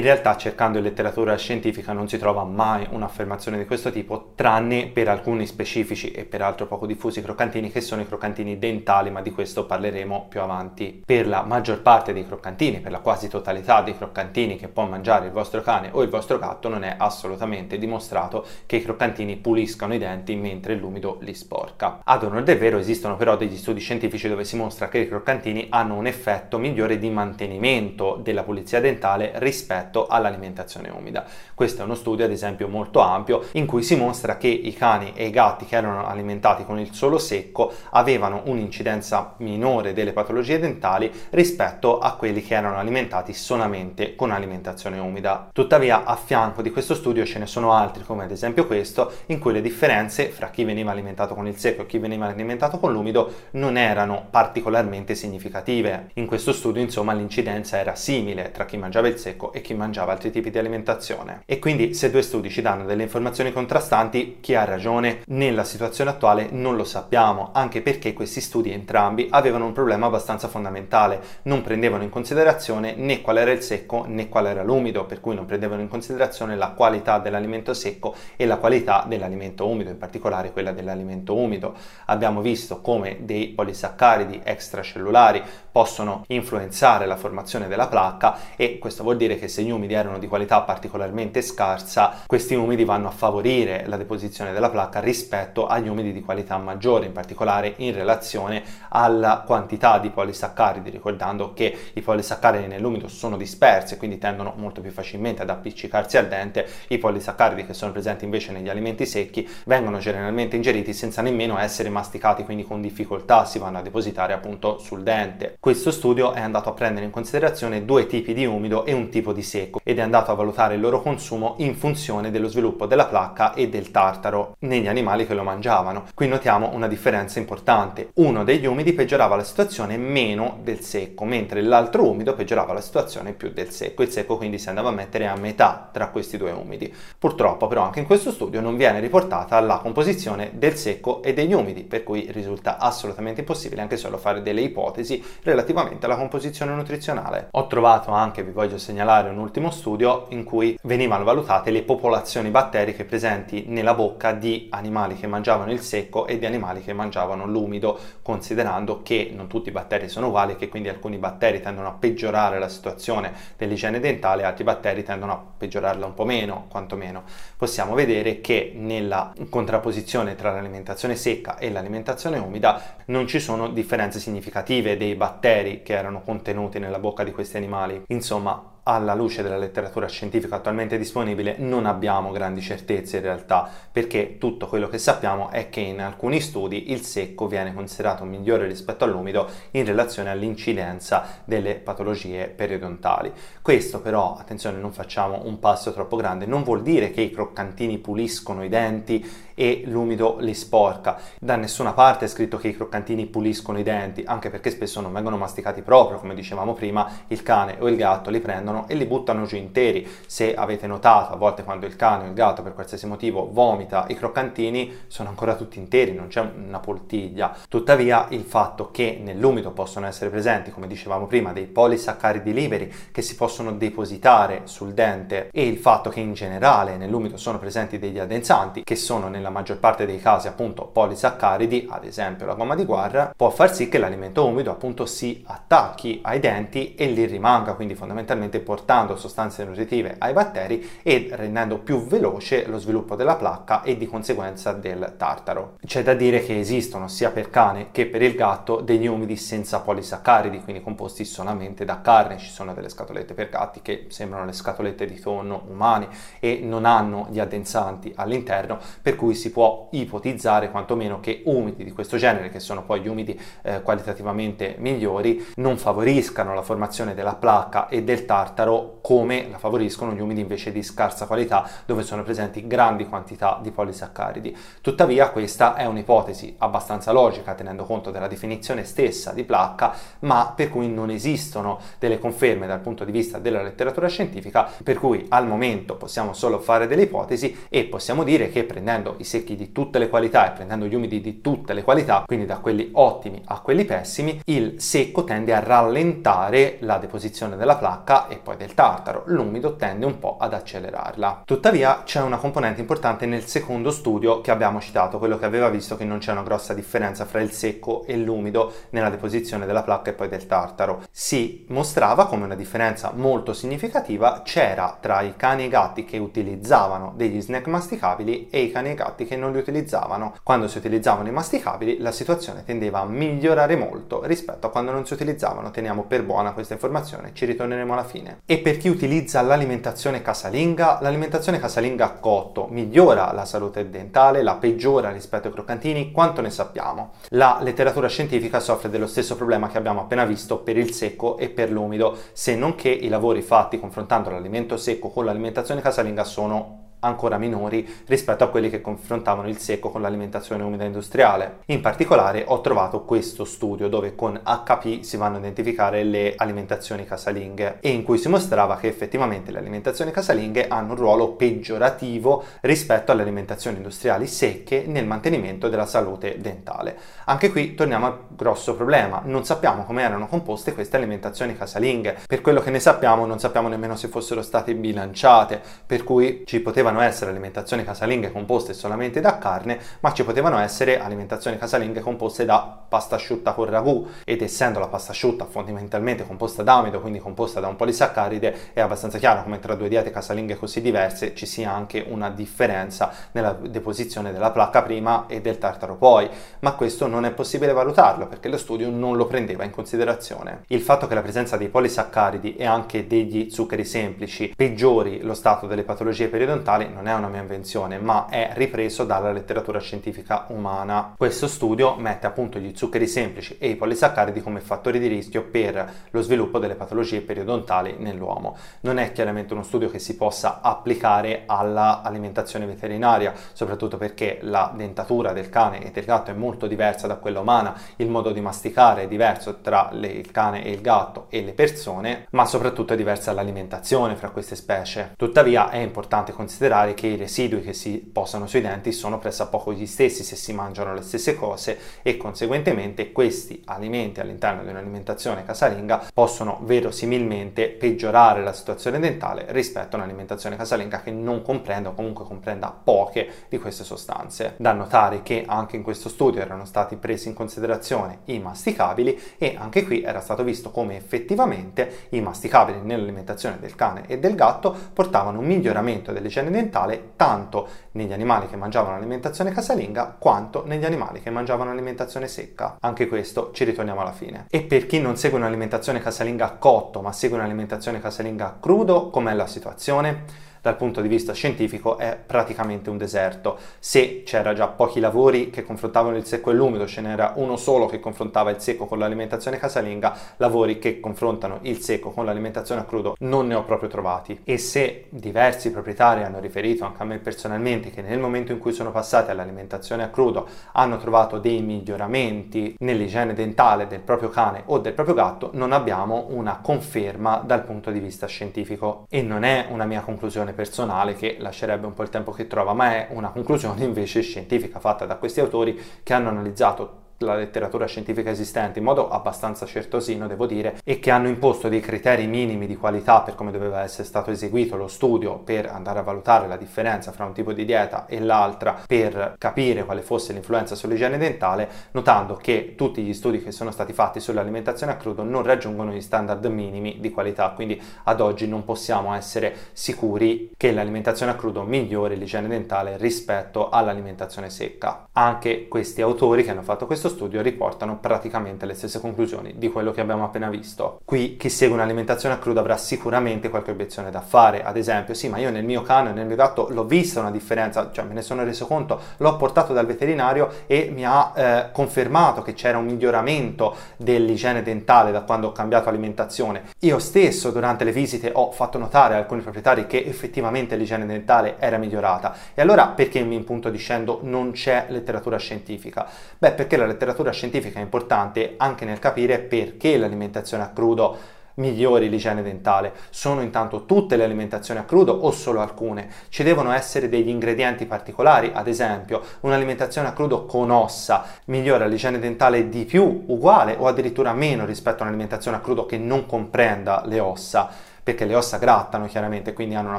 realtà 0.00 0.34
cercando 0.38 0.78
in 0.78 0.84
letteratura 0.84 1.36
scientifica 1.36 1.92
non 1.92 2.08
si 2.08 2.16
trova 2.16 2.42
mai 2.44 2.86
un'affermazione 2.88 3.58
di 3.58 3.66
questo 3.66 3.90
tipo, 3.90 4.32
tranne 4.34 4.86
per 4.86 5.08
alcuni 5.08 5.44
specifici 5.44 6.10
e 6.10 6.24
peraltro 6.24 6.64
poco 6.64 6.86
diffusi 6.86 7.20
croccantini 7.20 7.70
che 7.70 7.82
sono 7.82 8.00
i 8.00 8.06
croccantini 8.06 8.58
dentali, 8.58 9.10
ma 9.10 9.20
di 9.20 9.30
questo 9.30 9.66
parleremo 9.66 10.28
più 10.30 10.40
avanti. 10.40 11.02
Per 11.04 11.28
la 11.28 11.42
maggior 11.42 11.82
parte 11.82 12.14
dei 12.14 12.26
croccantini, 12.26 12.80
per 12.80 12.92
la 12.92 13.00
quasi 13.00 13.28
totalità 13.28 13.82
dei 13.82 13.94
croccantini 13.94 14.56
che 14.56 14.68
può 14.68 14.86
mangiare 14.86 15.26
il 15.26 15.32
vostro 15.32 15.60
cane 15.60 15.90
o 15.92 16.00
il 16.00 16.08
vostro 16.08 16.38
gatto, 16.38 16.70
non 16.70 16.82
è 16.82 16.94
assolutamente 16.96 17.76
dimostrato 17.76 18.46
che 18.64 18.76
i 18.76 18.82
croccantini 18.82 19.36
puliscano 19.36 19.92
i 19.92 19.98
denti 19.98 20.34
mentre 20.34 20.76
l'umido 20.76 21.18
li 21.20 21.34
sporca. 21.34 22.00
Ad 22.02 22.22
onor 22.22 22.42
del 22.42 22.56
vero 22.56 22.78
esistono 22.78 23.16
però 23.16 23.36
degli 23.36 23.56
studi 23.58 23.80
scientifici 23.80 24.28
dove 24.28 24.44
si 24.44 24.56
mostra 24.56 24.88
che 24.88 25.00
i 25.00 25.08
croccantini 25.08 25.66
hanno 25.68 25.96
un 25.96 26.06
effetto 26.06 26.56
migliore 26.56 26.98
di 26.98 27.10
mantenimento 27.10 28.18
della 28.22 28.44
pulizia 28.46 28.80
dentale 28.80 29.32
rispetto 29.34 30.06
all'alimentazione 30.06 30.88
umida. 30.88 31.26
Questo 31.54 31.82
è 31.82 31.84
uno 31.84 31.94
studio 31.94 32.24
ad 32.24 32.30
esempio 32.30 32.68
molto 32.68 33.00
ampio 33.00 33.42
in 33.52 33.66
cui 33.66 33.82
si 33.82 33.96
mostra 33.96 34.38
che 34.38 34.48
i 34.48 34.72
cani 34.72 35.12
e 35.14 35.26
i 35.26 35.30
gatti 35.30 35.66
che 35.66 35.76
erano 35.76 36.06
alimentati 36.06 36.64
con 36.64 36.78
il 36.78 36.94
solo 36.94 37.18
secco 37.18 37.72
avevano 37.90 38.42
un'incidenza 38.44 39.34
minore 39.38 39.92
delle 39.92 40.12
patologie 40.12 40.58
dentali 40.58 41.12
rispetto 41.30 41.98
a 41.98 42.14
quelli 42.14 42.42
che 42.42 42.54
erano 42.54 42.78
alimentati 42.78 43.34
solamente 43.34 44.14
con 44.14 44.30
alimentazione 44.30 44.98
umida. 44.98 45.48
Tuttavia 45.52 46.04
a 46.04 46.14
fianco 46.16 46.62
di 46.62 46.70
questo 46.70 46.94
studio 46.94 47.24
ce 47.24 47.38
ne 47.38 47.46
sono 47.46 47.72
altri 47.72 48.04
come 48.04 48.24
ad 48.24 48.30
esempio 48.30 48.66
questo 48.66 49.12
in 49.26 49.38
cui 49.38 49.52
le 49.52 49.60
differenze 49.60 50.28
fra 50.28 50.50
chi 50.50 50.64
veniva 50.64 50.92
alimentato 50.92 51.34
con 51.34 51.46
il 51.46 51.56
secco 51.56 51.82
e 51.82 51.86
chi 51.86 51.98
veniva 51.98 52.26
alimentato 52.26 52.78
con 52.78 52.92
l'umido 52.92 53.32
non 53.52 53.76
erano 53.76 54.26
particolarmente 54.30 55.14
significative. 55.14 56.10
In 56.14 56.26
questo 56.26 56.52
studio 56.52 56.82
insomma 56.82 57.12
l'incidenza 57.12 57.78
era 57.78 57.94
simile 57.94 58.35
simile 58.36 58.50
tra 58.50 58.66
chi 58.66 58.76
mangiava 58.76 59.08
il 59.08 59.18
secco 59.18 59.52
e 59.52 59.62
chi 59.62 59.74
mangiava 59.74 60.12
altri 60.12 60.30
tipi 60.30 60.50
di 60.50 60.58
alimentazione. 60.58 61.42
E 61.46 61.58
quindi 61.58 61.94
se 61.94 62.10
due 62.10 62.22
studi 62.22 62.50
ci 62.50 62.60
danno 62.60 62.84
delle 62.84 63.02
informazioni 63.02 63.52
contrastanti, 63.52 64.38
chi 64.40 64.54
ha 64.54 64.64
ragione? 64.64 65.22
Nella 65.28 65.64
situazione 65.64 66.10
attuale 66.10 66.48
non 66.50 66.76
lo 66.76 66.84
sappiamo, 66.84 67.50
anche 67.52 67.80
perché 67.80 68.12
questi 68.12 68.40
studi 68.40 68.70
entrambi 68.72 69.28
avevano 69.30 69.64
un 69.64 69.72
problema 69.72 70.06
abbastanza 70.06 70.48
fondamentale, 70.48 71.20
non 71.42 71.62
prendevano 71.62 72.02
in 72.02 72.10
considerazione 72.10 72.94
né 72.96 73.22
qual 73.22 73.38
era 73.38 73.50
il 73.50 73.62
secco 73.62 74.04
né 74.06 74.28
qual 74.28 74.46
era 74.46 74.62
l'umido, 74.62 75.06
per 75.06 75.20
cui 75.20 75.34
non 75.34 75.46
prendevano 75.46 75.80
in 75.80 75.88
considerazione 75.88 76.56
la 76.56 76.70
qualità 76.70 77.18
dell'alimento 77.18 77.72
secco 77.72 78.14
e 78.36 78.46
la 78.46 78.56
qualità 78.56 79.04
dell'alimento 79.08 79.66
umido, 79.66 79.90
in 79.90 79.98
particolare 79.98 80.52
quella 80.52 80.72
dell'alimento 80.72 81.34
umido. 81.34 81.74
Abbiamo 82.06 82.40
visto 82.40 82.80
come 82.80 83.18
dei 83.20 83.48
polisaccaridi 83.48 84.40
extracellulari 84.44 85.42
possono 85.70 86.24
influenzare 86.28 87.06
la 87.06 87.16
formazione 87.16 87.68
della 87.68 87.86
placca 87.86 88.15
pH 88.16 88.34
e 88.56 88.78
questo 88.78 89.02
vuol 89.02 89.16
dire 89.16 89.38
che 89.38 89.48
se 89.48 89.62
gli 89.62 89.70
umidi 89.70 89.94
erano 89.94 90.18
di 90.18 90.26
qualità 90.26 90.62
particolarmente 90.62 91.42
scarsa, 91.42 92.22
questi 92.26 92.54
umidi 92.54 92.84
vanno 92.84 93.08
a 93.08 93.12
favorire 93.12 93.84
la 93.86 93.96
deposizione 93.96 94.52
della 94.52 94.70
placca 94.70 95.00
rispetto 95.00 95.66
agli 95.66 95.88
umidi 95.88 96.12
di 96.12 96.22
qualità 96.22 96.56
maggiore, 96.58 97.06
in 97.06 97.12
particolare 97.12 97.74
in 97.78 97.94
relazione 97.94 98.62
alla 98.88 99.42
quantità 99.46 99.98
di 99.98 100.10
polisaccaridi, 100.10 100.90
ricordando 100.90 101.52
che 101.52 101.76
i 101.92 102.00
polisaccaridi 102.00 102.66
nell'umido 102.66 103.08
sono 103.08 103.36
dispersi 103.36 103.94
e 103.94 103.96
quindi 103.96 104.18
tendono 104.18 104.54
molto 104.56 104.80
più 104.80 104.90
facilmente 104.90 105.42
ad 105.42 105.50
appiccicarsi 105.50 106.16
al 106.16 106.28
dente, 106.28 106.66
i 106.88 106.98
polisaccaridi 106.98 107.66
che 107.66 107.74
sono 107.74 107.92
presenti 107.92 108.24
invece 108.24 108.52
negli 108.52 108.68
alimenti 108.68 109.06
secchi 109.06 109.48
vengono 109.64 109.98
generalmente 109.98 110.56
ingeriti 110.56 110.92
senza 110.92 111.22
nemmeno 111.22 111.58
essere 111.58 111.88
masticati, 111.88 112.44
quindi 112.44 112.64
con 112.64 112.80
difficoltà 112.80 113.44
si 113.44 113.58
vanno 113.58 113.78
a 113.78 113.82
depositare 113.82 114.32
appunto 114.32 114.78
sul 114.78 115.02
dente. 115.02 115.56
Questo 115.60 115.90
studio 115.90 116.32
è 116.32 116.40
andato 116.40 116.68
a 116.68 116.72
prendere 116.72 117.04
in 117.04 117.10
considerazione 117.10 117.84
due 117.84 118.05
tipi 118.06 118.34
di 118.34 118.44
umido 118.44 118.84
e 118.84 118.92
un 118.92 119.08
tipo 119.08 119.32
di 119.32 119.42
secco 119.42 119.80
ed 119.82 119.98
è 119.98 120.02
andato 120.02 120.30
a 120.30 120.34
valutare 120.34 120.74
il 120.74 120.80
loro 120.80 121.00
consumo 121.00 121.54
in 121.58 121.74
funzione 121.76 122.30
dello 122.30 122.48
sviluppo 122.48 122.86
della 122.86 123.06
placca 123.06 123.54
e 123.54 123.68
del 123.68 123.90
tartaro 123.90 124.56
negli 124.60 124.88
animali 124.88 125.26
che 125.26 125.34
lo 125.34 125.42
mangiavano. 125.42 126.06
Qui 126.14 126.28
notiamo 126.28 126.70
una 126.72 126.88
differenza 126.88 127.38
importante. 127.38 128.10
Uno 128.14 128.44
degli 128.44 128.66
umidi 128.66 128.92
peggiorava 128.92 129.36
la 129.36 129.44
situazione 129.44 129.96
meno 129.96 130.58
del 130.62 130.80
secco, 130.80 131.24
mentre 131.24 131.62
l'altro 131.62 132.08
umido 132.08 132.34
peggiorava 132.34 132.72
la 132.72 132.80
situazione 132.80 133.32
più 133.32 133.52
del 133.52 133.70
secco. 133.70 134.02
Il 134.02 134.10
secco 134.10 134.36
quindi 134.36 134.58
si 134.58 134.68
andava 134.68 134.88
a 134.88 134.92
mettere 134.92 135.26
a 135.26 135.36
metà 135.36 135.88
tra 135.92 136.08
questi 136.08 136.36
due 136.36 136.52
umidi. 136.52 136.92
Purtroppo 137.18 137.66
però 137.66 137.82
anche 137.82 138.00
in 138.00 138.06
questo 138.06 138.30
studio 138.30 138.60
non 138.60 138.76
viene 138.76 139.00
riportata 139.00 139.58
la 139.60 139.78
composizione 139.78 140.52
del 140.54 140.76
secco 140.76 141.22
e 141.22 141.32
degli 141.32 141.52
umidi, 141.52 141.82
per 141.82 142.02
cui 142.02 142.28
risulta 142.30 142.78
assolutamente 142.78 143.40
impossibile 143.40 143.82
anche 143.82 143.96
solo 143.96 144.18
fare 144.18 144.42
delle 144.42 144.60
ipotesi 144.60 145.22
relativamente 145.42 146.06
alla 146.06 146.16
composizione 146.16 146.74
nutrizionale. 146.74 147.48
Ho 147.52 147.66
trovato 147.66 147.95
trovato 148.00 148.10
anche, 148.10 148.42
vi 148.42 148.52
voglio 148.52 148.78
segnalare 148.78 149.28
un 149.30 149.38
ultimo 149.38 149.70
studio 149.70 150.26
in 150.30 150.44
cui 150.44 150.78
venivano 150.82 151.24
valutate 151.24 151.70
le 151.70 151.82
popolazioni 151.82 152.50
batteriche 152.50 153.04
presenti 153.04 153.64
nella 153.68 153.94
bocca 153.94 154.32
di 154.32 154.68
animali 154.70 155.16
che 155.16 155.26
mangiavano 155.26 155.72
il 155.72 155.80
secco 155.80 156.26
e 156.26 156.38
di 156.38 156.46
animali 156.46 156.82
che 156.82 156.92
mangiavano 156.92 157.46
l'umido, 157.46 157.98
considerando 158.22 159.02
che 159.02 159.30
non 159.34 159.46
tutti 159.46 159.68
i 159.68 159.72
batteri 159.72 160.08
sono 160.08 160.28
uguali 160.28 160.52
e 160.52 160.56
che 160.56 160.68
quindi 160.68 160.88
alcuni 160.88 161.18
batteri 161.18 161.60
tendono 161.60 161.88
a 161.88 161.92
peggiorare 161.92 162.58
la 162.58 162.68
situazione 162.68 163.32
dell'igiene 163.56 164.00
dentale, 164.00 164.44
altri 164.44 164.64
batteri 164.64 165.02
tendono 165.02 165.32
a 165.32 165.42
peggiorarla 165.56 166.06
un 166.06 166.14
po' 166.14 166.24
meno, 166.24 166.66
quantomeno. 166.68 167.24
Possiamo 167.56 167.94
vedere 167.94 168.40
che 168.40 168.72
nella 168.74 169.32
contrapposizione 169.48 170.34
tra 170.34 170.52
l'alimentazione 170.52 171.16
secca 171.16 171.58
e 171.58 171.70
l'alimentazione 171.70 172.38
umida 172.38 172.96
non 173.06 173.26
ci 173.26 173.40
sono 173.40 173.68
differenze 173.68 174.18
significative 174.18 174.96
dei 174.96 175.14
batteri 175.14 175.82
che 175.82 175.94
erano 175.94 176.22
contenuti 176.22 176.78
nella 176.78 176.98
bocca 176.98 177.24
di 177.24 177.32
questi 177.32 177.56
animali 177.56 177.85
Insomma, 178.08 178.76
alla 178.88 179.14
luce 179.14 179.42
della 179.42 179.56
letteratura 179.56 180.06
scientifica 180.06 180.56
attualmente 180.56 180.96
disponibile 180.96 181.56
non 181.58 181.86
abbiamo 181.86 182.30
grandi 182.30 182.60
certezze 182.60 183.16
in 183.16 183.24
realtà 183.24 183.68
perché 183.90 184.38
tutto 184.38 184.68
quello 184.68 184.86
che 184.88 184.98
sappiamo 184.98 185.50
è 185.50 185.68
che 185.68 185.80
in 185.80 186.00
alcuni 186.00 186.40
studi 186.40 186.92
il 186.92 187.00
secco 187.00 187.48
viene 187.48 187.74
considerato 187.74 188.22
migliore 188.22 188.68
rispetto 188.68 189.02
all'umido 189.02 189.50
in 189.72 189.84
relazione 189.84 190.30
all'incidenza 190.30 191.42
delle 191.44 191.74
patologie 191.74 192.46
periodontali. 192.46 193.32
Questo 193.60 194.00
però, 194.00 194.36
attenzione, 194.38 194.78
non 194.78 194.92
facciamo 194.92 195.42
un 195.46 195.58
passo 195.58 195.92
troppo 195.92 196.14
grande, 196.14 196.46
non 196.46 196.62
vuol 196.62 196.82
dire 196.82 197.10
che 197.10 197.22
i 197.22 197.30
croccantini 197.30 197.98
puliscono 197.98 198.62
i 198.62 198.68
denti 198.68 199.45
e 199.56 199.82
l'umido 199.86 200.36
li 200.40 200.54
sporca. 200.54 201.18
Da 201.40 201.56
nessuna 201.56 201.94
parte 201.94 202.26
è 202.26 202.28
scritto 202.28 202.58
che 202.58 202.68
i 202.68 202.76
croccantini 202.76 203.26
puliscono 203.26 203.78
i 203.78 203.82
denti, 203.82 204.22
anche 204.24 204.50
perché 204.50 204.70
spesso 204.70 205.00
non 205.00 205.12
vengono 205.12 205.38
masticati 205.38 205.80
proprio, 205.80 206.18
come 206.18 206.34
dicevamo 206.34 206.74
prima, 206.74 207.10
il 207.28 207.42
cane 207.42 207.76
o 207.80 207.88
il 207.88 207.96
gatto 207.96 208.30
li 208.30 208.40
prendono 208.40 208.86
e 208.86 208.94
li 208.94 209.06
buttano 209.06 209.46
giù 209.46 209.56
interi. 209.56 210.06
Se 210.26 210.54
avete 210.54 210.86
notato, 210.86 211.32
a 211.32 211.36
volte 211.36 211.64
quando 211.64 211.86
il 211.86 211.96
cane 211.96 212.24
o 212.24 212.26
il 212.28 212.34
gatto 212.34 212.62
per 212.62 212.74
qualsiasi 212.74 213.06
motivo 213.06 213.48
vomita 213.50 214.04
i 214.08 214.14
croccantini, 214.14 215.04
sono 215.06 215.30
ancora 215.30 215.56
tutti 215.56 215.78
interi, 215.78 216.12
non 216.12 216.28
c'è 216.28 216.40
una 216.40 216.78
poltiglia. 216.78 217.56
Tuttavia, 217.68 218.26
il 218.30 218.42
fatto 218.42 218.90
che 218.90 219.18
nell'umido 219.22 219.70
possono 219.70 220.06
essere 220.06 220.28
presenti, 220.28 220.70
come 220.70 220.86
dicevamo 220.86 221.26
prima, 221.26 221.52
dei 221.52 221.66
polisaccaridi 221.66 222.52
liberi 222.52 222.92
che 223.10 223.22
si 223.22 223.34
possono 223.34 223.72
depositare 223.72 224.62
sul 224.64 224.92
dente 224.92 225.48
e 225.50 225.66
il 225.66 225.78
fatto 225.78 226.10
che 226.10 226.20
in 226.20 226.34
generale 226.34 226.96
nell'umido 226.98 227.38
sono 227.38 227.58
presenti 227.58 227.98
degli 227.98 228.18
addensanti, 228.18 228.84
che 228.84 228.96
sono 228.96 229.28
nella 229.28 229.45
maggior 229.50 229.78
parte 229.78 230.06
dei 230.06 230.18
casi 230.18 230.48
appunto 230.48 230.86
polisaccaridi, 230.86 231.88
ad 231.90 232.04
esempio 232.04 232.46
la 232.46 232.54
gomma 232.54 232.74
di 232.74 232.84
guarra, 232.84 233.32
può 233.36 233.50
far 233.50 233.72
sì 233.74 233.88
che 233.88 233.98
l'alimento 233.98 234.46
umido 234.46 234.70
appunto 234.70 235.06
si 235.06 235.42
attacchi 235.46 236.20
ai 236.22 236.40
denti 236.40 236.94
e 236.94 237.06
li 237.06 237.24
rimanga, 237.26 237.74
quindi 237.74 237.94
fondamentalmente 237.94 238.60
portando 238.60 239.16
sostanze 239.16 239.64
nutritive 239.64 240.16
ai 240.18 240.32
batteri 240.32 241.00
e 241.02 241.28
rendendo 241.32 241.78
più 241.78 242.04
veloce 242.06 242.66
lo 242.66 242.78
sviluppo 242.78 243.14
della 243.14 243.36
placca 243.36 243.82
e 243.82 243.96
di 243.96 244.06
conseguenza 244.06 244.72
del 244.72 245.14
tartaro. 245.16 245.76
C'è 245.84 246.02
da 246.02 246.14
dire 246.14 246.40
che 246.44 246.58
esistono 246.58 247.08
sia 247.08 247.30
per 247.30 247.50
cane 247.50 247.88
che 247.92 248.06
per 248.06 248.22
il 248.22 248.34
gatto 248.34 248.80
degli 248.80 249.06
umidi 249.06 249.36
senza 249.36 249.80
polisaccaridi, 249.80 250.62
quindi 250.62 250.82
composti 250.82 251.24
solamente 251.24 251.84
da 251.84 252.00
carne. 252.00 252.38
Ci 252.38 252.50
sono 252.50 252.74
delle 252.74 252.88
scatolette 252.88 253.34
per 253.34 253.48
gatti 253.48 253.80
che 253.82 254.06
sembrano 254.08 254.44
le 254.44 254.52
scatolette 254.52 255.06
di 255.06 255.20
tonno 255.20 255.64
umani 255.68 256.08
e 256.40 256.60
non 256.62 256.84
hanno 256.84 257.28
gli 257.30 257.38
addensanti 257.38 258.12
all'interno, 258.16 258.78
per 259.00 259.14
cui 259.16 259.34
si 259.36 259.52
può 259.52 259.88
ipotizzare 259.92 260.70
quantomeno 260.70 261.20
che 261.20 261.42
umidi 261.44 261.84
di 261.84 261.92
questo 261.92 262.16
genere, 262.16 262.50
che 262.50 262.58
sono 262.58 262.82
poi 262.82 263.00
gli 263.00 263.08
umidi 263.08 263.38
eh, 263.62 263.82
qualitativamente 263.82 264.74
migliori, 264.78 265.46
non 265.56 265.78
favoriscano 265.78 266.54
la 266.54 266.62
formazione 266.62 267.14
della 267.14 267.36
placca 267.36 267.88
e 267.88 268.02
del 268.02 268.24
tartaro 268.24 268.98
come 269.00 269.46
la 269.48 269.58
favoriscono 269.58 270.12
gli 270.12 270.20
umidi 270.20 270.40
invece 270.40 270.72
di 270.72 270.82
scarsa 270.82 271.26
qualità 271.26 271.68
dove 271.84 272.02
sono 272.02 272.22
presenti 272.22 272.66
grandi 272.66 273.06
quantità 273.06 273.60
di 273.62 273.70
polisaccaridi. 273.70 274.56
Tuttavia 274.80 275.30
questa 275.30 275.76
è 275.76 275.84
un'ipotesi 275.84 276.56
abbastanza 276.58 277.12
logica 277.12 277.54
tenendo 277.54 277.84
conto 277.84 278.10
della 278.10 278.26
definizione 278.26 278.84
stessa 278.84 279.32
di 279.32 279.44
placca, 279.44 279.94
ma 280.20 280.52
per 280.56 280.70
cui 280.70 280.88
non 280.88 281.10
esistono 281.10 281.78
delle 281.98 282.18
conferme 282.18 282.66
dal 282.66 282.80
punto 282.80 283.04
di 283.04 283.12
vista 283.12 283.38
della 283.38 283.62
letteratura 283.62 284.08
scientifica, 284.08 284.68
per 284.82 284.98
cui 284.98 285.26
al 285.28 285.46
momento 285.46 285.96
possiamo 285.96 286.32
solo 286.32 286.58
fare 286.58 286.86
delle 286.86 287.02
ipotesi 287.02 287.64
e 287.68 287.84
possiamo 287.84 288.24
dire 288.24 288.48
che 288.48 288.64
prendendo 288.64 289.14
i 289.18 289.24
secchi 289.26 289.56
di 289.56 289.72
tutte 289.72 289.98
le 289.98 290.08
qualità 290.08 290.50
e 290.50 290.54
prendendo 290.54 290.86
gli 290.86 290.94
umidi 290.94 291.20
di 291.20 291.40
tutte 291.40 291.74
le 291.74 291.82
qualità, 291.82 292.22
quindi 292.26 292.46
da 292.46 292.58
quelli 292.58 292.90
ottimi 292.92 293.42
a 293.46 293.60
quelli 293.60 293.84
pessimi, 293.84 294.40
il 294.46 294.80
secco 294.80 295.24
tende 295.24 295.52
a 295.52 295.60
rallentare 295.60 296.78
la 296.80 296.98
deposizione 296.98 297.56
della 297.56 297.76
placca 297.76 298.28
e 298.28 298.36
poi 298.36 298.56
del 298.56 298.74
tartaro, 298.74 299.24
l'umido 299.26 299.76
tende 299.76 300.06
un 300.06 300.18
po' 300.18 300.36
ad 300.38 300.54
accelerarla. 300.54 301.42
Tuttavia 301.44 302.02
c'è 302.04 302.20
una 302.22 302.38
componente 302.38 302.80
importante 302.80 303.26
nel 303.26 303.44
secondo 303.44 303.90
studio 303.90 304.40
che 304.40 304.50
abbiamo 304.50 304.80
citato, 304.80 305.18
quello 305.18 305.38
che 305.38 305.44
aveva 305.44 305.68
visto 305.68 305.96
che 305.96 306.04
non 306.04 306.18
c'è 306.18 306.32
una 306.32 306.42
grossa 306.42 306.74
differenza 306.74 307.24
fra 307.24 307.40
il 307.40 307.50
secco 307.50 308.04
e 308.06 308.16
l'umido 308.16 308.72
nella 308.90 309.10
deposizione 309.10 309.66
della 309.66 309.82
placca 309.82 310.10
e 310.10 310.14
poi 310.14 310.28
del 310.28 310.46
tartaro. 310.46 311.02
Si 311.10 311.66
mostrava 311.68 312.26
come 312.26 312.44
una 312.44 312.54
differenza 312.54 313.12
molto 313.14 313.52
significativa 313.52 314.42
c'era 314.44 314.96
tra 315.00 315.22
i 315.22 315.34
cani 315.36 315.62
e 315.62 315.66
i 315.66 315.68
gatti 315.68 316.04
che 316.04 316.18
utilizzavano 316.18 317.12
degli 317.16 317.40
snack 317.40 317.66
masticabili 317.66 318.48
e 318.50 318.62
i 318.62 318.70
cani 318.70 318.90
e 318.90 318.92
i 318.92 318.94
gatti 318.94 319.15
che 319.24 319.36
non 319.36 319.52
li 319.52 319.58
utilizzavano. 319.58 320.34
Quando 320.42 320.68
si 320.68 320.78
utilizzavano 320.78 321.28
i 321.28 321.32
masticabili 321.32 321.98
la 321.98 322.12
situazione 322.12 322.64
tendeva 322.64 323.00
a 323.00 323.06
migliorare 323.06 323.76
molto 323.76 324.24
rispetto 324.24 324.66
a 324.66 324.70
quando 324.70 324.92
non 324.92 325.06
si 325.06 325.14
utilizzavano. 325.14 325.70
Teniamo 325.70 326.04
per 326.04 326.24
buona 326.24 326.52
questa 326.52 326.74
informazione, 326.74 327.30
ci 327.32 327.44
ritorneremo 327.44 327.92
alla 327.92 328.04
fine. 328.04 328.40
E 328.44 328.58
per 328.58 328.76
chi 328.76 328.88
utilizza 328.88 329.40
l'alimentazione 329.40 330.22
casalinga, 330.22 330.98
l'alimentazione 331.00 331.58
casalinga 331.58 332.04
a 332.04 332.10
cotto 332.12 332.66
migliora 332.68 333.32
la 333.32 333.44
salute 333.44 333.88
dentale, 333.90 334.42
la 334.42 334.56
peggiora 334.56 335.10
rispetto 335.10 335.48
ai 335.48 335.52
croccantini, 335.52 336.12
quanto 336.12 336.40
ne 336.40 336.50
sappiamo? 336.50 337.12
La 337.30 337.58
letteratura 337.62 338.08
scientifica 338.08 338.60
soffre 338.60 338.90
dello 338.90 339.06
stesso 339.06 339.36
problema 339.36 339.68
che 339.68 339.78
abbiamo 339.78 340.00
appena 340.00 340.24
visto 340.24 340.58
per 340.58 340.76
il 340.76 340.92
secco 340.92 341.36
e 341.38 341.48
per 341.48 341.70
l'umido, 341.70 342.16
se 342.32 342.56
non 342.56 342.74
che 342.74 342.90
i 342.90 343.08
lavori 343.08 343.42
fatti 343.42 343.78
confrontando 343.78 344.30
l'alimento 344.30 344.76
secco 344.76 345.10
con 345.10 345.24
l'alimentazione 345.24 345.80
casalinga 345.80 346.24
sono 346.24 346.85
ancora 347.00 347.38
minori 347.38 347.86
rispetto 348.06 348.44
a 348.44 348.48
quelli 348.48 348.70
che 348.70 348.80
confrontavano 348.80 349.48
il 349.48 349.58
secco 349.58 349.90
con 349.90 350.00
l'alimentazione 350.00 350.62
umida 350.62 350.84
industriale. 350.84 351.58
In 351.66 351.80
particolare 351.80 352.44
ho 352.46 352.60
trovato 352.60 353.02
questo 353.04 353.44
studio 353.44 353.88
dove 353.88 354.14
con 354.14 354.40
HP 354.42 355.02
si 355.02 355.16
vanno 355.16 355.36
a 355.36 355.38
identificare 355.38 356.02
le 356.02 356.34
alimentazioni 356.36 357.04
casalinghe 357.04 357.78
e 357.80 357.90
in 357.90 358.02
cui 358.02 358.18
si 358.18 358.28
mostrava 358.28 358.76
che 358.76 358.88
effettivamente 358.88 359.50
le 359.50 359.58
alimentazioni 359.58 360.10
casalinghe 360.10 360.68
hanno 360.68 360.92
un 360.92 360.98
ruolo 360.98 361.32
peggiorativo 361.32 362.44
rispetto 362.62 363.12
alle 363.12 363.22
alimentazioni 363.22 363.76
industriali 363.76 364.26
secche 364.26 364.84
nel 364.86 365.06
mantenimento 365.06 365.68
della 365.68 365.86
salute 365.86 366.40
dentale. 366.40 366.96
Anche 367.26 367.50
qui 367.50 367.74
torniamo 367.74 368.06
al 368.06 368.18
grosso 368.28 368.74
problema, 368.74 369.22
non 369.24 369.44
sappiamo 369.44 369.84
come 369.84 370.02
erano 370.02 370.26
composte 370.26 370.74
queste 370.74 370.96
alimentazioni 370.96 371.56
casalinghe, 371.56 372.18
per 372.26 372.40
quello 372.40 372.60
che 372.60 372.70
ne 372.70 372.80
sappiamo 372.80 373.26
non 373.26 373.38
sappiamo 373.38 373.68
nemmeno 373.68 373.96
se 373.96 374.08
fossero 374.08 374.42
state 374.42 374.74
bilanciate, 374.74 375.60
per 375.86 376.04
cui 376.04 376.42
ci 376.46 376.60
potevano 376.60 376.85
potevano 376.86 377.00
essere 377.00 377.30
alimentazioni 377.30 377.84
casalinghe 377.84 378.30
composte 378.30 378.72
solamente 378.72 379.20
da 379.20 379.38
carne, 379.38 379.78
ma 380.00 380.12
ci 380.12 380.22
potevano 380.22 380.58
essere 380.58 381.00
alimentazioni 381.00 381.58
casalinghe 381.58 382.00
composte 382.00 382.44
da 382.44 382.84
pasta 382.88 383.16
asciutta 383.16 383.54
con 383.54 383.64
ragù 383.68 384.06
ed 384.24 384.40
essendo 384.40 384.78
la 384.78 384.86
pasta 384.86 385.10
asciutta 385.10 385.46
fondamentalmente 385.46 386.24
composta 386.24 386.62
da 386.62 386.76
amido, 386.76 387.00
quindi 387.00 387.18
composta 387.18 387.58
da 387.58 387.66
un 387.66 387.74
polisaccaride, 387.74 388.72
è 388.72 388.80
abbastanza 388.80 389.18
chiaro 389.18 389.42
come 389.42 389.58
tra 389.58 389.74
due 389.74 389.88
diete 389.88 390.12
casalinghe 390.12 390.56
così 390.56 390.80
diverse 390.80 391.34
ci 391.34 391.46
sia 391.46 391.72
anche 391.72 392.04
una 392.06 392.30
differenza 392.30 393.12
nella 393.32 393.52
deposizione 393.52 394.30
della 394.30 394.52
placca 394.52 394.82
prima 394.82 395.24
e 395.26 395.40
del 395.40 395.58
tartaro 395.58 395.96
poi, 395.96 396.28
ma 396.60 396.74
questo 396.74 397.08
non 397.08 397.24
è 397.24 397.32
possibile 397.32 397.72
valutarlo 397.72 398.28
perché 398.28 398.48
lo 398.48 398.58
studio 398.58 398.88
non 398.90 399.16
lo 399.16 399.26
prendeva 399.26 399.64
in 399.64 399.70
considerazione. 399.70 400.62
Il 400.68 400.82
fatto 400.82 401.08
che 401.08 401.14
la 401.14 401.22
presenza 401.22 401.56
dei 401.56 401.68
polisaccaridi 401.68 402.54
e 402.54 402.64
anche 402.64 403.08
degli 403.08 403.50
zuccheri 403.50 403.84
semplici 403.84 404.52
peggiori 404.54 405.22
lo 405.22 405.34
stato 405.34 405.66
delle 405.66 405.82
patologie 405.82 406.28
periodontali 406.28 406.75
non 406.84 407.08
è 407.08 407.14
una 407.14 407.28
mia 407.28 407.40
invenzione, 407.40 407.98
ma 407.98 408.26
è 408.28 408.50
ripreso 408.52 409.04
dalla 409.04 409.32
letteratura 409.32 409.80
scientifica 409.80 410.44
umana. 410.48 411.14
Questo 411.16 411.48
studio 411.48 411.96
mette 411.96 412.26
appunto 412.26 412.58
gli 412.58 412.76
zuccheri 412.76 413.06
semplici 413.06 413.56
e 413.58 413.68
i 413.70 413.76
polisaccaridi 413.76 414.42
come 414.42 414.60
fattori 414.60 414.98
di 414.98 415.06
rischio 415.06 415.44
per 415.44 415.90
lo 416.10 416.20
sviluppo 416.20 416.58
delle 416.58 416.74
patologie 416.74 417.22
periodontali 417.22 417.96
nell'uomo. 417.98 418.56
Non 418.80 418.98
è 418.98 419.12
chiaramente 419.12 419.54
uno 419.54 419.62
studio 419.62 419.88
che 419.88 419.98
si 419.98 420.16
possa 420.16 420.60
applicare 420.60 421.44
all'alimentazione 421.46 422.66
veterinaria, 422.66 423.32
soprattutto 423.52 423.96
perché 423.96 424.38
la 424.42 424.70
dentatura 424.74 425.32
del 425.32 425.48
cane 425.48 425.82
e 425.82 425.90
del 425.90 426.04
gatto 426.04 426.30
è 426.30 426.34
molto 426.34 426.66
diversa 426.66 427.06
da 427.06 427.16
quella 427.16 427.40
umana, 427.40 427.74
il 427.96 428.08
modo 428.10 428.32
di 428.32 428.40
masticare 428.40 429.04
è 429.04 429.08
diverso 429.08 429.60
tra 429.60 429.88
le, 429.92 430.08
il 430.08 430.30
cane 430.30 430.64
e 430.64 430.72
il 430.72 430.80
gatto 430.80 431.26
e 431.30 431.42
le 431.42 431.52
persone, 431.52 432.26
ma 432.30 432.44
soprattutto 432.44 432.92
è 432.92 432.96
diversa 432.96 433.32
l'alimentazione 433.32 434.16
fra 434.16 434.30
queste 434.30 434.56
specie. 434.56 435.12
Tuttavia 435.16 435.70
è 435.70 435.78
importante 435.78 436.32
considerare 436.32 436.64
considerare 436.66 436.94
che 436.94 437.06
i 437.06 437.16
residui 437.16 437.62
che 437.62 437.72
si 437.72 437.98
posano 437.98 438.46
sui 438.46 438.60
denti 438.60 438.90
sono 438.90 439.18
pressappoco 439.18 439.72
gli 439.72 439.86
stessi 439.86 440.24
se 440.24 440.34
si 440.34 440.52
mangiano 440.52 440.94
le 440.94 441.02
stesse 441.02 441.36
cose 441.36 441.78
e 442.02 442.16
conseguentemente 442.16 443.12
questi 443.12 443.62
alimenti 443.66 444.20
all'interno 444.20 444.62
di 444.62 444.70
un'alimentazione 444.70 445.44
casalinga 445.44 446.08
possono 446.12 446.58
verosimilmente 446.62 447.68
peggiorare 447.68 448.42
la 448.42 448.52
situazione 448.52 448.98
dentale 448.98 449.46
rispetto 449.50 449.94
a 449.94 450.00
un'alimentazione 450.00 450.56
casalinga 450.56 451.02
che 451.02 451.12
non 451.12 451.42
comprenda 451.42 451.90
o 451.90 451.94
comunque 451.94 452.24
comprenda 452.24 452.76
poche 452.82 453.28
di 453.48 453.58
queste 453.58 453.84
sostanze. 453.84 454.54
Da 454.56 454.72
notare 454.72 455.22
che 455.22 455.44
anche 455.46 455.76
in 455.76 455.82
questo 455.82 456.08
studio 456.08 456.40
erano 456.40 456.64
stati 456.64 456.96
presi 456.96 457.28
in 457.28 457.34
considerazione 457.34 458.20
i 458.24 458.40
masticabili 458.40 459.20
e 459.38 459.56
anche 459.56 459.84
qui 459.84 460.02
era 460.02 460.20
stato 460.20 460.42
visto 460.42 460.70
come 460.70 460.96
effettivamente 460.96 462.08
i 462.10 462.20
masticabili 462.20 462.80
nell'alimentazione 462.82 463.58
del 463.60 463.76
cane 463.76 464.04
e 464.06 464.18
del 464.18 464.34
gatto 464.34 464.74
portavano 464.92 465.38
un 465.38 465.46
miglioramento 465.46 466.12
dell'igiene 466.12 466.50
alimentare 466.56 467.12
tanto 467.16 467.68
negli 467.92 468.12
animali 468.12 468.48
che 468.48 468.56
mangiavano 468.56 468.96
alimentazione 468.96 469.52
casalinga 469.52 470.16
quanto 470.18 470.64
negli 470.66 470.84
animali 470.84 471.20
che 471.20 471.30
mangiavano 471.30 471.70
alimentazione 471.70 472.28
secca. 472.28 472.78
Anche 472.80 473.06
questo 473.06 473.50
ci 473.52 473.64
ritorniamo 473.64 474.00
alla 474.00 474.12
fine. 474.12 474.46
E 474.50 474.62
per 474.62 474.86
chi 474.86 475.00
non 475.00 475.16
segue 475.16 475.38
un'alimentazione 475.38 476.00
casalinga 476.00 476.56
cotto 476.58 477.02
ma 477.02 477.12
segue 477.12 477.36
un'alimentazione 477.36 478.00
casalinga 478.00 478.56
crudo, 478.60 479.10
com'è 479.10 479.34
la 479.34 479.46
situazione? 479.46 480.44
Dal 480.66 480.74
punto 480.76 481.00
di 481.00 481.06
vista 481.06 481.32
scientifico 481.32 481.96
è 481.96 482.18
praticamente 482.26 482.90
un 482.90 482.96
deserto. 482.96 483.56
Se 483.78 484.24
c'era 484.24 484.52
già 484.52 484.66
pochi 484.66 484.98
lavori 484.98 485.48
che 485.50 485.62
confrontavano 485.62 486.16
il 486.16 486.24
secco 486.24 486.50
e 486.50 486.54
l'umido, 486.54 486.88
ce 486.88 487.02
n'era 487.02 487.34
uno 487.36 487.56
solo 487.56 487.86
che 487.86 488.00
confrontava 488.00 488.50
il 488.50 488.58
secco 488.58 488.86
con 488.86 488.98
l'alimentazione 488.98 489.58
casalinga, 489.58 490.16
lavori 490.38 490.80
che 490.80 490.98
confrontano 490.98 491.60
il 491.62 491.78
secco 491.78 492.10
con 492.10 492.24
l'alimentazione 492.24 492.80
a 492.80 492.84
crudo 492.84 493.14
non 493.20 493.46
ne 493.46 493.54
ho 493.54 493.62
proprio 493.62 493.88
trovati. 493.88 494.40
E 494.42 494.58
se 494.58 495.04
diversi 495.10 495.70
proprietari 495.70 496.24
hanno 496.24 496.40
riferito 496.40 496.84
anche 496.84 497.00
a 497.00 497.06
me 497.06 497.18
personalmente 497.18 497.90
che 497.90 498.02
nel 498.02 498.18
momento 498.18 498.50
in 498.50 498.58
cui 498.58 498.72
sono 498.72 498.90
passati 498.90 499.30
all'alimentazione 499.30 500.02
a 500.02 500.08
crudo 500.08 500.48
hanno 500.72 500.96
trovato 500.96 501.38
dei 501.38 501.62
miglioramenti 501.62 502.74
nell'igiene 502.80 503.34
dentale 503.34 503.86
del 503.86 504.00
proprio 504.00 504.30
cane 504.30 504.62
o 504.66 504.78
del 504.78 504.94
proprio 504.94 505.14
gatto, 505.14 505.50
non 505.52 505.70
abbiamo 505.70 506.26
una 506.30 506.58
conferma 506.60 507.40
dal 507.46 507.62
punto 507.62 507.92
di 507.92 508.00
vista 508.00 508.26
scientifico. 508.26 509.06
E 509.08 509.22
non 509.22 509.44
è 509.44 509.68
una 509.70 509.84
mia 509.84 510.00
conclusione 510.00 510.54
personale 510.56 511.14
che 511.14 511.36
lascerebbe 511.38 511.86
un 511.86 511.94
po' 511.94 512.02
il 512.02 512.08
tempo 512.08 512.32
che 512.32 512.48
trova, 512.48 512.72
ma 512.72 512.94
è 512.94 513.08
una 513.10 513.30
conclusione 513.30 513.84
invece 513.84 514.22
scientifica 514.22 514.80
fatta 514.80 515.06
da 515.06 515.14
questi 515.14 515.38
autori 515.38 515.80
che 516.02 516.12
hanno 516.12 516.30
analizzato 516.30 517.04
la 517.18 517.34
letteratura 517.34 517.86
scientifica 517.86 518.30
esistente 518.30 518.78
in 518.78 518.84
modo 518.84 519.08
abbastanza 519.08 519.66
certosino, 519.66 520.26
devo 520.26 520.46
dire, 520.46 520.78
e 520.84 520.98
che 520.98 521.10
hanno 521.10 521.28
imposto 521.28 521.68
dei 521.68 521.80
criteri 521.80 522.26
minimi 522.26 522.66
di 522.66 522.76
qualità 522.76 523.22
per 523.22 523.34
come 523.34 523.50
doveva 523.50 523.82
essere 523.82 524.04
stato 524.04 524.30
eseguito 524.30 524.76
lo 524.76 524.88
studio 524.88 525.38
per 525.38 525.66
andare 525.66 526.00
a 526.00 526.02
valutare 526.02 526.46
la 526.46 526.56
differenza 526.56 527.12
fra 527.12 527.24
un 527.24 527.32
tipo 527.32 527.52
di 527.52 527.64
dieta 527.64 528.06
e 528.06 528.20
l'altra 528.20 528.82
per 528.86 529.34
capire 529.38 529.84
quale 529.84 530.02
fosse 530.02 530.32
l'influenza 530.32 530.74
sull'igiene 530.74 531.18
dentale, 531.18 531.68
notando 531.92 532.34
che 532.34 532.74
tutti 532.76 533.02
gli 533.02 533.14
studi 533.14 533.42
che 533.42 533.52
sono 533.52 533.70
stati 533.70 533.92
fatti 533.92 534.20
sull'alimentazione 534.20 534.92
a 534.92 534.96
crudo 534.96 535.22
non 535.22 535.42
raggiungono 535.42 535.92
gli 535.92 536.00
standard 536.00 536.44
minimi 536.46 536.98
di 537.00 537.10
qualità, 537.10 537.50
quindi 537.50 537.80
ad 538.04 538.20
oggi 538.20 538.46
non 538.46 538.64
possiamo 538.64 539.14
essere 539.14 539.54
sicuri 539.72 540.52
che 540.56 540.72
l'alimentazione 540.72 541.32
a 541.32 541.36
crudo 541.36 541.62
migliori 541.62 542.16
l'igiene 542.16 542.48
dentale 542.48 542.96
rispetto 542.96 543.68
all'alimentazione 543.68 544.50
secca. 544.50 545.08
Anche 545.12 545.68
questi 545.68 546.02
autori 546.02 546.44
che 546.44 546.50
hanno 546.50 546.62
fatto 546.62 546.86
questo 546.86 547.05
questo 547.06 547.08
studio 547.08 547.40
riportano 547.40 547.98
praticamente 547.98 548.66
le 548.66 548.74
stesse 548.74 549.00
conclusioni 549.00 549.54
di 549.56 549.70
quello 549.70 549.92
che 549.92 550.00
abbiamo 550.00 550.24
appena 550.24 550.48
visto. 550.48 551.00
Qui 551.04 551.36
chi 551.36 551.48
segue 551.48 551.76
un'alimentazione 551.76 552.34
a 552.34 552.38
crudo 552.38 552.58
avrà 552.58 552.76
sicuramente 552.76 553.48
qualche 553.48 553.70
obiezione 553.70 554.10
da 554.10 554.20
fare, 554.20 554.64
ad 554.64 554.76
esempio, 554.76 555.14
sì, 555.14 555.28
ma 555.28 555.38
io 555.38 555.50
nel 555.50 555.64
mio 555.64 555.82
cane, 555.82 556.12
nel 556.12 556.26
mio 556.26 556.34
gatto 556.34 556.68
l'ho 556.70 556.84
vista 556.84 557.20
una 557.20 557.30
differenza, 557.30 557.90
cioè 557.92 558.04
me 558.04 558.14
ne 558.14 558.22
sono 558.22 558.42
reso 558.42 558.66
conto, 558.66 559.00
l'ho 559.18 559.36
portato 559.36 559.72
dal 559.72 559.86
veterinario 559.86 560.50
e 560.66 560.90
mi 560.92 561.04
ha 561.04 561.32
eh, 561.34 561.68
confermato 561.72 562.42
che 562.42 562.54
c'era 562.54 562.78
un 562.78 562.86
miglioramento 562.86 563.76
dell'igiene 563.96 564.62
dentale 564.62 565.12
da 565.12 565.20
quando 565.20 565.48
ho 565.48 565.52
cambiato 565.52 565.88
alimentazione. 565.88 566.64
Io 566.80 566.98
stesso 566.98 567.50
durante 567.50 567.84
le 567.84 567.92
visite 567.92 568.30
ho 568.34 568.50
fatto 568.50 568.78
notare 568.78 569.14
a 569.14 569.18
alcuni 569.18 569.42
proprietari 569.42 569.86
che 569.86 570.04
effettivamente 570.04 570.74
l'igiene 570.74 571.06
dentale 571.06 571.56
era 571.58 571.76
migliorata. 571.76 572.34
E 572.54 572.62
allora 572.62 572.88
perché 572.88 573.20
in 573.20 573.44
punto 573.44 573.70
dicendo 573.70 574.20
non 574.22 574.52
c'è 574.52 574.86
letteratura 574.88 575.36
scientifica? 575.36 576.06
Beh, 576.38 576.52
perché 576.52 576.76
la 576.76 576.82
letteratura 576.82 576.94
scientifica 577.32 577.78
è 577.78 577.82
importante 577.82 578.54
anche 578.56 578.84
nel 578.84 578.98
capire 578.98 579.38
perché 579.38 579.96
l'alimentazione 579.96 580.62
a 580.62 580.68
crudo 580.68 581.34
migliori 581.56 582.08
l'igiene 582.08 582.42
dentale? 582.42 582.92
Sono 583.10 583.42
intanto 583.42 583.84
tutte 583.84 584.16
le 584.16 584.24
alimentazioni 584.24 584.80
a 584.80 584.84
crudo 584.84 585.12
o 585.12 585.30
solo 585.30 585.60
alcune? 585.60 586.08
Ci 586.28 586.42
devono 586.42 586.72
essere 586.72 587.08
degli 587.08 587.28
ingredienti 587.28 587.86
particolari, 587.86 588.50
ad 588.52 588.66
esempio 588.66 589.22
un'alimentazione 589.40 590.08
a 590.08 590.12
crudo 590.12 590.46
con 590.46 590.70
ossa 590.70 591.24
migliora 591.46 591.86
l'igiene 591.86 592.18
dentale 592.18 592.68
di 592.68 592.84
più, 592.84 593.24
uguale 593.26 593.76
o 593.78 593.86
addirittura 593.86 594.32
meno 594.32 594.64
rispetto 594.64 595.02
a 595.02 595.06
un'alimentazione 595.06 595.56
a 595.56 595.60
crudo 595.60 595.86
che 595.86 595.98
non 595.98 596.26
comprenda 596.26 597.02
le 597.06 597.20
ossa 597.20 597.94
perché 598.06 598.24
le 598.24 598.36
ossa 598.36 598.58
grattano 598.58 599.06
chiaramente, 599.06 599.52
quindi 599.52 599.74
hanno 599.74 599.88
una 599.88 599.98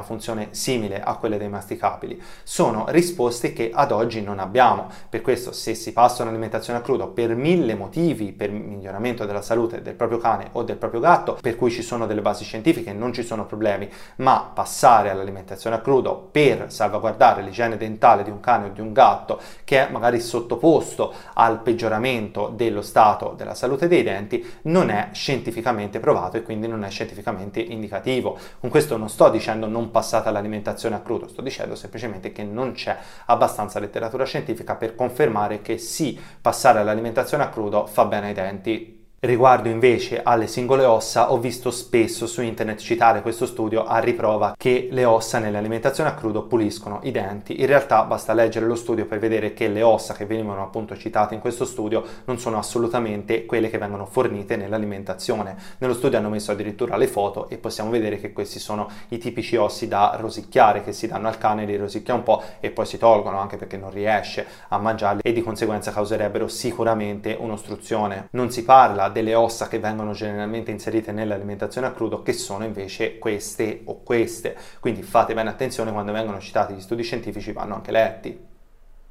funzione 0.00 0.48
simile 0.52 1.02
a 1.02 1.16
quelle 1.16 1.36
dei 1.36 1.50
masticabili. 1.50 2.18
Sono 2.42 2.86
risposte 2.88 3.52
che 3.52 3.70
ad 3.70 3.92
oggi 3.92 4.22
non 4.22 4.38
abbiamo. 4.38 4.88
Per 5.10 5.20
questo, 5.20 5.52
se 5.52 5.74
si 5.74 5.92
passa 5.92 6.22
un'alimentazione 6.22 6.78
a 6.78 6.82
crudo 6.82 7.08
per 7.08 7.34
mille 7.34 7.74
motivi, 7.74 8.32
per 8.32 8.50
miglioramento 8.50 9.26
della 9.26 9.42
salute 9.42 9.82
del 9.82 9.92
proprio 9.92 10.16
cane 10.16 10.48
o 10.52 10.62
del 10.62 10.78
proprio 10.78 11.00
gatto, 11.00 11.36
per 11.38 11.56
cui 11.56 11.70
ci 11.70 11.82
sono 11.82 12.06
delle 12.06 12.22
basi 12.22 12.44
scientifiche, 12.44 12.94
non 12.94 13.12
ci 13.12 13.22
sono 13.22 13.44
problemi, 13.44 13.90
ma 14.16 14.52
passare 14.54 15.10
all'alimentazione 15.10 15.76
a 15.76 15.80
crudo 15.80 16.30
per 16.32 16.72
salvaguardare 16.72 17.42
l'igiene 17.42 17.76
dentale 17.76 18.22
di 18.22 18.30
un 18.30 18.40
cane 18.40 18.68
o 18.68 18.70
di 18.70 18.80
un 18.80 18.94
gatto 18.94 19.38
che 19.64 19.86
è 19.86 19.90
magari 19.90 20.20
sottoposto 20.20 21.12
al 21.34 21.60
peggioramento 21.60 22.50
dello 22.56 22.80
stato 22.80 23.34
della 23.36 23.54
salute 23.54 23.86
dei 23.86 24.02
denti, 24.02 24.42
non 24.62 24.88
è 24.88 25.10
scientificamente 25.12 26.00
provato 26.00 26.38
e 26.38 26.42
quindi 26.42 26.66
non 26.68 26.84
è 26.84 26.88
scientificamente 26.88 27.60
indicato 27.60 27.96
negativo. 27.98 28.38
Con 28.60 28.70
questo 28.70 28.96
non 28.96 29.08
sto 29.08 29.28
dicendo 29.28 29.66
non 29.66 29.90
passate 29.90 30.28
all'alimentazione 30.28 30.94
a 30.94 31.00
crudo, 31.00 31.28
sto 31.28 31.42
dicendo 31.42 31.74
semplicemente 31.74 32.32
che 32.32 32.44
non 32.44 32.72
c'è 32.72 32.96
abbastanza 33.26 33.78
letteratura 33.78 34.24
scientifica 34.24 34.76
per 34.76 34.94
confermare 34.94 35.60
che 35.60 35.78
sì, 35.78 36.18
passare 36.40 36.78
all'alimentazione 36.78 37.42
a 37.42 37.48
crudo 37.48 37.86
fa 37.86 38.04
bene 38.06 38.28
ai 38.28 38.34
denti 38.34 38.97
Riguardo 39.20 39.68
invece 39.68 40.22
alle 40.22 40.46
singole 40.46 40.84
ossa, 40.84 41.32
ho 41.32 41.40
visto 41.40 41.72
spesso 41.72 42.28
su 42.28 42.40
internet 42.40 42.78
citare 42.78 43.20
questo 43.20 43.46
studio 43.46 43.84
a 43.84 43.98
riprova 43.98 44.54
che 44.56 44.86
le 44.92 45.04
ossa 45.04 45.40
nell'alimentazione 45.40 46.08
a 46.08 46.14
crudo 46.14 46.44
puliscono 46.44 47.00
i 47.02 47.10
denti. 47.10 47.60
In 47.60 47.66
realtà 47.66 48.04
basta 48.04 48.32
leggere 48.32 48.66
lo 48.66 48.76
studio 48.76 49.06
per 49.06 49.18
vedere 49.18 49.54
che 49.54 49.66
le 49.66 49.82
ossa 49.82 50.14
che 50.14 50.24
venivano 50.24 50.62
appunto 50.62 50.96
citate 50.96 51.34
in 51.34 51.40
questo 51.40 51.64
studio 51.64 52.04
non 52.26 52.38
sono 52.38 52.58
assolutamente 52.58 53.44
quelle 53.44 53.68
che 53.70 53.78
vengono 53.78 54.06
fornite 54.06 54.54
nell'alimentazione. 54.54 55.56
Nello 55.78 55.94
studio 55.94 56.16
hanno 56.16 56.28
messo 56.28 56.52
addirittura 56.52 56.96
le 56.96 57.08
foto 57.08 57.48
e 57.48 57.58
possiamo 57.58 57.90
vedere 57.90 58.20
che 58.20 58.32
questi 58.32 58.60
sono 58.60 58.88
i 59.08 59.18
tipici 59.18 59.56
ossi 59.56 59.88
da 59.88 60.14
rosicchiare 60.20 60.84
che 60.84 60.92
si 60.92 61.08
danno 61.08 61.26
al 61.26 61.38
cane, 61.38 61.64
li 61.64 61.76
rosicchia 61.76 62.14
un 62.14 62.22
po' 62.22 62.40
e 62.60 62.70
poi 62.70 62.86
si 62.86 62.98
tolgono 62.98 63.40
anche 63.40 63.56
perché 63.56 63.78
non 63.78 63.90
riesce 63.90 64.46
a 64.68 64.78
mangiarli 64.78 65.22
e 65.24 65.32
di 65.32 65.42
conseguenza 65.42 65.90
causerebbero 65.90 66.46
sicuramente 66.46 67.36
un'ostruzione. 67.36 68.28
Non 68.30 68.52
si 68.52 68.62
parla 68.62 69.06
delle 69.08 69.34
ossa 69.34 69.68
che 69.68 69.78
vengono 69.78 70.12
generalmente 70.12 70.70
inserite 70.70 71.12
nell'alimentazione 71.12 71.86
a 71.86 71.92
crudo 71.92 72.22
che 72.22 72.32
sono 72.32 72.64
invece 72.64 73.18
queste 73.18 73.82
o 73.84 74.02
queste. 74.02 74.56
Quindi 74.80 75.02
fate 75.02 75.34
bene 75.34 75.50
attenzione 75.50 75.92
quando 75.92 76.12
vengono 76.12 76.40
citati 76.40 76.74
gli 76.74 76.80
studi 76.80 77.02
scientifici, 77.02 77.52
vanno 77.52 77.74
anche 77.74 77.90
letti 77.90 78.47